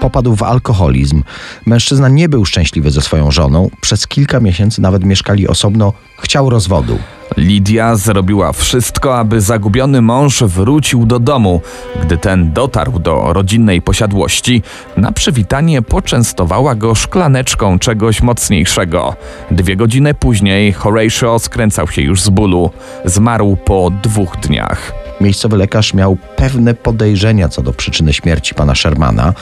Popadł 0.00 0.36
w 0.36 0.42
alkoholizm. 0.42 1.22
Mężczyzna 1.66 2.08
nie 2.08 2.28
był 2.28 2.44
szczęśliwy 2.44 2.90
ze 2.90 3.00
swoją 3.00 3.30
żoną. 3.30 3.70
Przez 3.80 4.06
kilka 4.06 4.40
miesięcy 4.40 4.80
nawet 4.82 5.04
mieszkali 5.04 5.48
osobno. 5.48 5.92
Chciał 6.18 6.50
rozwodu. 6.50 6.98
Lidia 7.36 7.96
zrobiła 7.96 8.52
wszystko, 8.52 9.18
aby 9.18 9.40
zagubiony 9.40 10.02
mąż 10.02 10.42
wrócił 10.42 11.06
do 11.06 11.18
domu. 11.18 11.60
Gdy 12.02 12.18
ten 12.18 12.52
dotarł 12.52 12.98
do 12.98 13.32
rodzinnej 13.32 13.82
posiadłości, 13.82 14.62
na 14.96 15.12
przywitanie 15.12 15.82
poczęstowała 15.82 16.74
go 16.74 16.94
szklaneczką 16.94 17.78
czegoś 17.78 18.22
mocniejszego. 18.22 19.16
Dwie 19.50 19.76
godziny 19.76 20.14
później 20.14 20.72
Horatio 20.72 21.38
skręcał 21.38 21.88
się 21.88 22.02
już 22.02 22.22
z 22.22 22.28
bólu. 22.28 22.70
Zmarł 23.04 23.56
po 23.56 23.90
dwóch 24.02 24.36
dniach. 24.36 24.92
Miejscowy 25.20 25.56
lekarz 25.56 25.94
miał 25.94 26.16
pewne 26.36 26.74
podejrzenia 26.74 27.48
co 27.48 27.62
do 27.62 27.72
przyczyny 27.72 28.12
śmierci 28.12 28.54
pana 28.54 28.74
Shermana. 28.74 29.34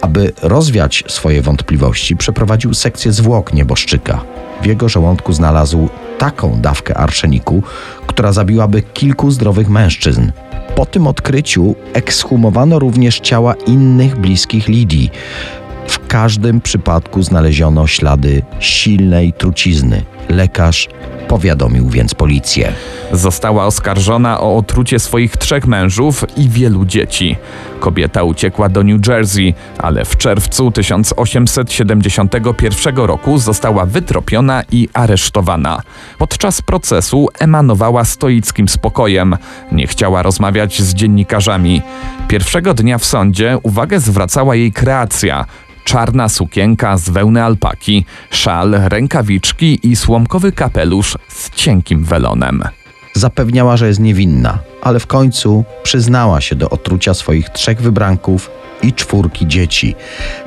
Aby 0.00 0.32
rozwiać 0.42 1.04
swoje 1.08 1.42
wątpliwości, 1.42 2.16
przeprowadził 2.16 2.74
sekcję 2.74 3.12
zwłok 3.12 3.52
nieboszczyka. 3.52 4.20
W 4.62 4.66
jego 4.66 4.88
żołądku 4.88 5.32
znalazł 5.32 5.88
taką 6.18 6.60
dawkę 6.60 6.96
arszeniku, 6.96 7.62
która 8.06 8.32
zabiłaby 8.32 8.82
kilku 8.82 9.30
zdrowych 9.30 9.68
mężczyzn. 9.68 10.30
Po 10.76 10.86
tym 10.86 11.06
odkryciu 11.06 11.74
ekshumowano 11.92 12.78
również 12.78 13.20
ciała 13.20 13.54
innych 13.66 14.16
bliskich 14.16 14.68
Lidii. 14.68 15.10
W 15.86 16.06
każdym 16.06 16.60
przypadku 16.60 17.22
znaleziono 17.22 17.86
ślady 17.86 18.42
silnej 18.60 19.32
trucizny. 19.32 20.02
Lekarz 20.28 20.88
powiadomił 21.28 21.88
więc 21.88 22.14
policję. 22.14 22.72
Została 23.12 23.66
oskarżona 23.66 24.40
o 24.40 24.56
otrucie 24.56 24.98
swoich 24.98 25.36
trzech 25.36 25.66
mężów 25.66 26.24
i 26.36 26.48
wielu 26.48 26.84
dzieci. 26.84 27.36
Kobieta 27.80 28.22
uciekła 28.22 28.68
do 28.68 28.84
New 28.84 29.06
Jersey, 29.06 29.54
ale 29.78 30.04
w 30.04 30.16
czerwcu 30.16 30.70
1871 30.70 32.96
roku 32.96 33.38
została 33.38 33.86
wytropiona 33.86 34.62
i 34.72 34.88
aresztowana. 34.92 35.82
Podczas 36.18 36.62
procesu 36.62 37.28
emanowała 37.38 38.04
stoickim 38.04 38.68
spokojem. 38.68 39.36
Nie 39.72 39.86
chciała 39.86 40.22
rozmawiać 40.22 40.82
z 40.82 40.94
dziennikarzami. 40.94 41.82
Pierwszego 42.28 42.74
dnia 42.74 42.98
w 42.98 43.04
sądzie 43.04 43.58
uwagę 43.62 44.00
zwracała 44.00 44.54
jej 44.54 44.72
kreacja 44.72 45.44
czarna 45.88 46.28
sukienka 46.28 46.96
z 46.96 47.10
wełny 47.10 47.44
alpaki, 47.44 48.04
szal, 48.30 48.80
rękawiczki 48.84 49.80
i 49.82 49.96
słomkowy 49.96 50.52
kapelusz 50.52 51.16
z 51.28 51.50
cienkim 51.50 52.04
welonem. 52.04 52.64
Zapewniała, 53.18 53.76
że 53.76 53.88
jest 53.88 54.00
niewinna, 54.00 54.58
ale 54.82 55.00
w 55.00 55.06
końcu 55.06 55.64
przyznała 55.82 56.40
się 56.40 56.56
do 56.56 56.70
otrucia 56.70 57.14
swoich 57.14 57.50
trzech 57.50 57.80
wybranków 57.82 58.50
i 58.82 58.92
czwórki 58.92 59.46
dzieci. 59.46 59.94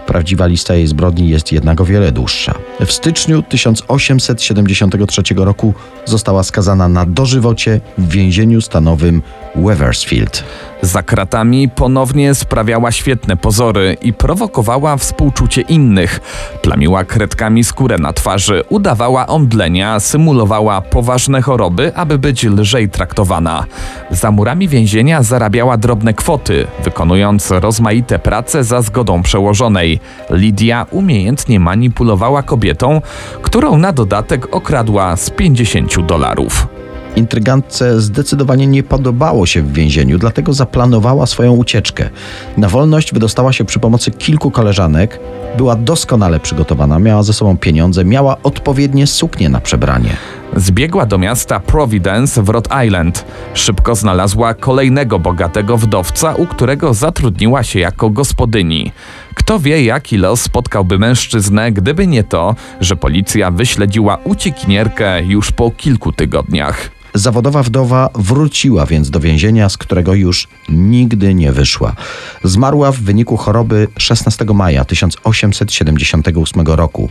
Prawdziwa 0.08 0.48
lista 0.48 0.76
jej 0.76 0.88
zbrodni 0.88 1.30
jest 1.30 1.52
jednak 1.52 1.82
o 1.82 1.86
wiele 1.86 2.12
dłuższa. 2.12 2.54
W 2.86 2.92
styczniu 2.92 3.42
1873 3.42 5.22
roku 5.36 5.74
została 6.06 6.44
skazana 6.44 6.88
na 6.88 7.06
dożywocie 7.06 7.82
w 7.98 8.10
więzieniu 8.10 8.62
stanowym 8.62 9.22
Wethersfield. 9.56 10.44
Za 10.82 11.04
kratami 11.04 11.70
ponownie 11.70 12.36
sprawiała 12.36 12.92
świetne 12.92 13.38
pozory 13.38 13.98
i 14.02 14.14
prowokowała 14.14 14.98
współczucie 14.98 15.62
innych. 15.62 16.20
Plamiła 16.62 17.04
kredkami 17.04 17.64
skórę 17.64 17.98
na 17.98 18.14
twarzy, 18.14 18.64
udawała 18.70 19.28
omdlenia, 19.28 20.00
symulowała 20.00 20.82
poważne 20.82 21.42
choroby, 21.42 21.96
aby 21.96 22.18
być 22.18 22.44
lżej 22.44 22.90
traktowana. 22.90 23.66
Za 24.12 24.32
murami 24.32 24.68
więzienia 24.68 25.24
zarabiała 25.24 25.78
drobne 25.78 26.14
kwoty, 26.14 26.68
wykonując 26.84 27.52
rozmaite 27.52 28.20
prace 28.20 28.64
za 28.64 28.82
zgodą 28.82 29.22
przełożonej. 29.22 30.00
Lidia 30.30 30.86
umiejętnie 30.92 31.60
manipulowała 31.60 32.44
kobietą, 32.44 33.02
którą 33.42 33.78
na 33.78 33.92
dodatek 33.92 34.56
okradła 34.56 35.16
z 35.16 35.30
50 35.30 36.06
dolarów. 36.06 36.68
Intrygantce 37.16 38.02
zdecydowanie 38.02 38.68
nie 38.68 38.84
podobało 38.84 39.46
się 39.46 39.62
w 39.62 39.74
więzieniu, 39.74 40.18
dlatego 40.18 40.54
zaplanowała 40.54 41.26
swoją 41.26 41.54
ucieczkę. 41.54 42.10
Na 42.58 42.70
wolność 42.70 43.14
wydostała 43.14 43.54
się 43.54 43.66
przy 43.66 43.80
pomocy 43.80 44.12
kilku 44.12 44.52
koleżanek, 44.52 45.20
była 45.58 45.76
doskonale 45.76 46.40
przygotowana, 46.40 47.00
miała 47.00 47.24
ze 47.24 47.34
sobą 47.34 47.58
pieniądze, 47.58 48.06
miała 48.06 48.38
odpowiednie 48.44 49.08
suknie 49.08 49.50
na 49.50 49.62
przebranie. 49.62 50.18
Zbiegła 50.56 51.06
do 51.06 51.18
miasta 51.18 51.60
Providence 51.60 52.44
w 52.44 52.50
Rhode 52.50 52.86
Island. 52.86 53.26
Szybko 53.54 53.96
znalazła 53.96 54.54
kolejnego 54.54 55.20
bogatego 55.20 55.78
wdowca, 55.78 56.36
u 56.36 56.48
którego 56.48 56.94
zatrudniła 56.94 57.64
się 57.64 57.80
jako 57.80 58.10
gospodyni. 58.10 58.92
Kto 59.36 59.60
wie, 59.60 59.84
jaki 59.84 60.18
los 60.18 60.42
spotkałby 60.42 61.00
mężczyznę, 61.00 61.72
gdyby 61.72 62.08
nie 62.08 62.24
to, 62.24 62.56
że 62.82 62.96
policja 62.96 63.52
wyśledziła 63.52 64.18
uciekinierkę 64.24 65.24
już 65.24 65.52
po 65.52 65.72
kilku 65.72 66.12
tygodniach. 66.12 67.01
Zawodowa 67.14 67.64
wdowa 67.64 68.10
wróciła 68.16 68.86
więc 68.86 69.10
do 69.10 69.20
więzienia, 69.20 69.70
z 69.70 69.78
którego 69.78 70.14
już 70.14 70.48
nigdy 70.70 71.34
nie 71.34 71.52
wyszła. 71.52 71.96
Zmarła 72.44 72.92
w 72.92 73.00
wyniku 73.00 73.38
choroby 73.38 73.88
16 73.98 74.46
maja 74.46 74.86
1878 74.86 76.66
roku. 76.68 77.10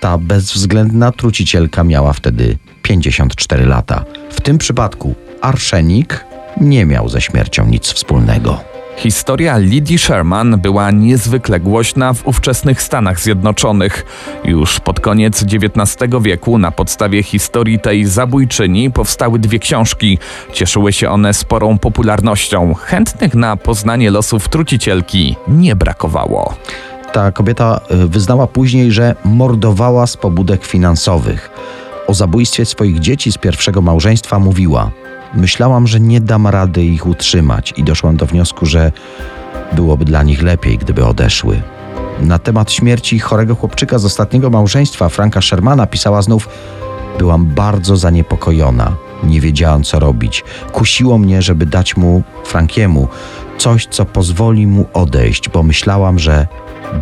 Ta 0.00 0.18
bezwzględna 0.18 1.12
trucicielka 1.12 1.84
miała 1.84 2.12
wtedy 2.12 2.58
54 2.82 3.66
lata. 3.66 4.04
W 4.30 4.40
tym 4.40 4.58
przypadku 4.58 5.14
arszenik 5.40 6.24
nie 6.60 6.86
miał 6.86 7.08
ze 7.08 7.20
śmiercią 7.20 7.66
nic 7.66 7.92
wspólnego. 7.92 8.73
Historia 8.96 9.58
Lidii 9.58 9.98
Sherman 9.98 10.60
była 10.60 10.90
niezwykle 10.90 11.60
głośna 11.60 12.12
w 12.12 12.26
ówczesnych 12.26 12.82
Stanach 12.82 13.20
Zjednoczonych. 13.20 14.06
Już 14.44 14.80
pod 14.80 15.00
koniec 15.00 15.42
XIX 15.42 16.12
wieku 16.20 16.58
na 16.58 16.70
podstawie 16.70 17.22
historii 17.22 17.78
tej 17.78 18.06
zabójczyni 18.06 18.90
powstały 18.90 19.38
dwie 19.38 19.58
książki. 19.58 20.18
Cieszyły 20.52 20.92
się 20.92 21.10
one 21.10 21.34
sporą 21.34 21.78
popularnością. 21.78 22.74
Chętnych 22.74 23.34
na 23.34 23.56
poznanie 23.56 24.10
losów 24.10 24.48
trucicielki 24.48 25.36
nie 25.48 25.76
brakowało. 25.76 26.54
Ta 27.12 27.32
kobieta 27.32 27.80
y, 27.90 28.08
wyznała 28.08 28.46
później, 28.46 28.92
że 28.92 29.14
mordowała 29.24 30.06
z 30.06 30.16
pobudek 30.16 30.64
finansowych. 30.64 31.50
O 32.06 32.14
zabójstwie 32.14 32.64
swoich 32.64 33.00
dzieci 33.00 33.32
z 33.32 33.38
pierwszego 33.38 33.82
małżeństwa 33.82 34.38
mówiła: 34.38 34.90
Myślałam, 35.36 35.86
że 35.86 36.00
nie 36.00 36.20
dam 36.20 36.46
rady 36.46 36.84
ich 36.84 37.06
utrzymać 37.06 37.74
i 37.76 37.84
doszłam 37.84 38.16
do 38.16 38.26
wniosku, 38.26 38.66
że 38.66 38.92
byłoby 39.72 40.04
dla 40.04 40.22
nich 40.22 40.42
lepiej, 40.42 40.78
gdyby 40.78 41.06
odeszły. 41.06 41.62
Na 42.20 42.38
temat 42.38 42.72
śmierci 42.72 43.18
chorego 43.18 43.54
chłopczyka 43.54 43.98
z 43.98 44.04
ostatniego 44.04 44.50
małżeństwa 44.50 45.08
Franka 45.08 45.40
Shermana 45.40 45.86
pisała 45.86 46.22
znów: 46.22 46.48
Byłam 47.18 47.46
bardzo 47.46 47.96
zaniepokojona. 47.96 48.96
Nie 49.24 49.40
wiedziałam, 49.40 49.82
co 49.82 49.98
robić. 49.98 50.44
Kusiło 50.72 51.18
mnie, 51.18 51.42
żeby 51.42 51.66
dać 51.66 51.96
mu, 51.96 52.22
Frankiemu, 52.44 53.08
coś, 53.58 53.86
co 53.86 54.04
pozwoli 54.04 54.66
mu 54.66 54.86
odejść, 54.92 55.48
bo 55.48 55.62
myślałam, 55.62 56.18
że 56.18 56.46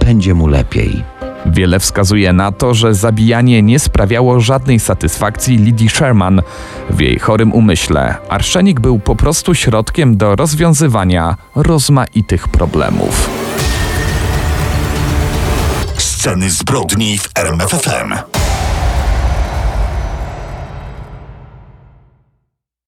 będzie 0.00 0.34
mu 0.34 0.46
lepiej. 0.46 1.11
Wiele 1.46 1.80
wskazuje 1.80 2.32
na 2.32 2.52
to, 2.52 2.74
że 2.74 2.94
zabijanie 2.94 3.62
nie 3.62 3.78
sprawiało 3.78 4.40
żadnej 4.40 4.80
satysfakcji 4.80 5.56
Lidii 5.56 5.88
Sherman. 5.88 6.42
W 6.90 7.00
jej 7.00 7.18
chorym 7.18 7.52
umyśle 7.52 8.14
arszenik 8.28 8.80
był 8.80 8.98
po 8.98 9.16
prostu 9.16 9.54
środkiem 9.54 10.16
do 10.16 10.36
rozwiązywania 10.36 11.36
rozmaitych 11.54 12.48
problemów. 12.48 13.30
Sceny 15.98 16.50
zbrodni 16.50 17.18
w 17.18 17.28
RMFFM. 17.34 18.41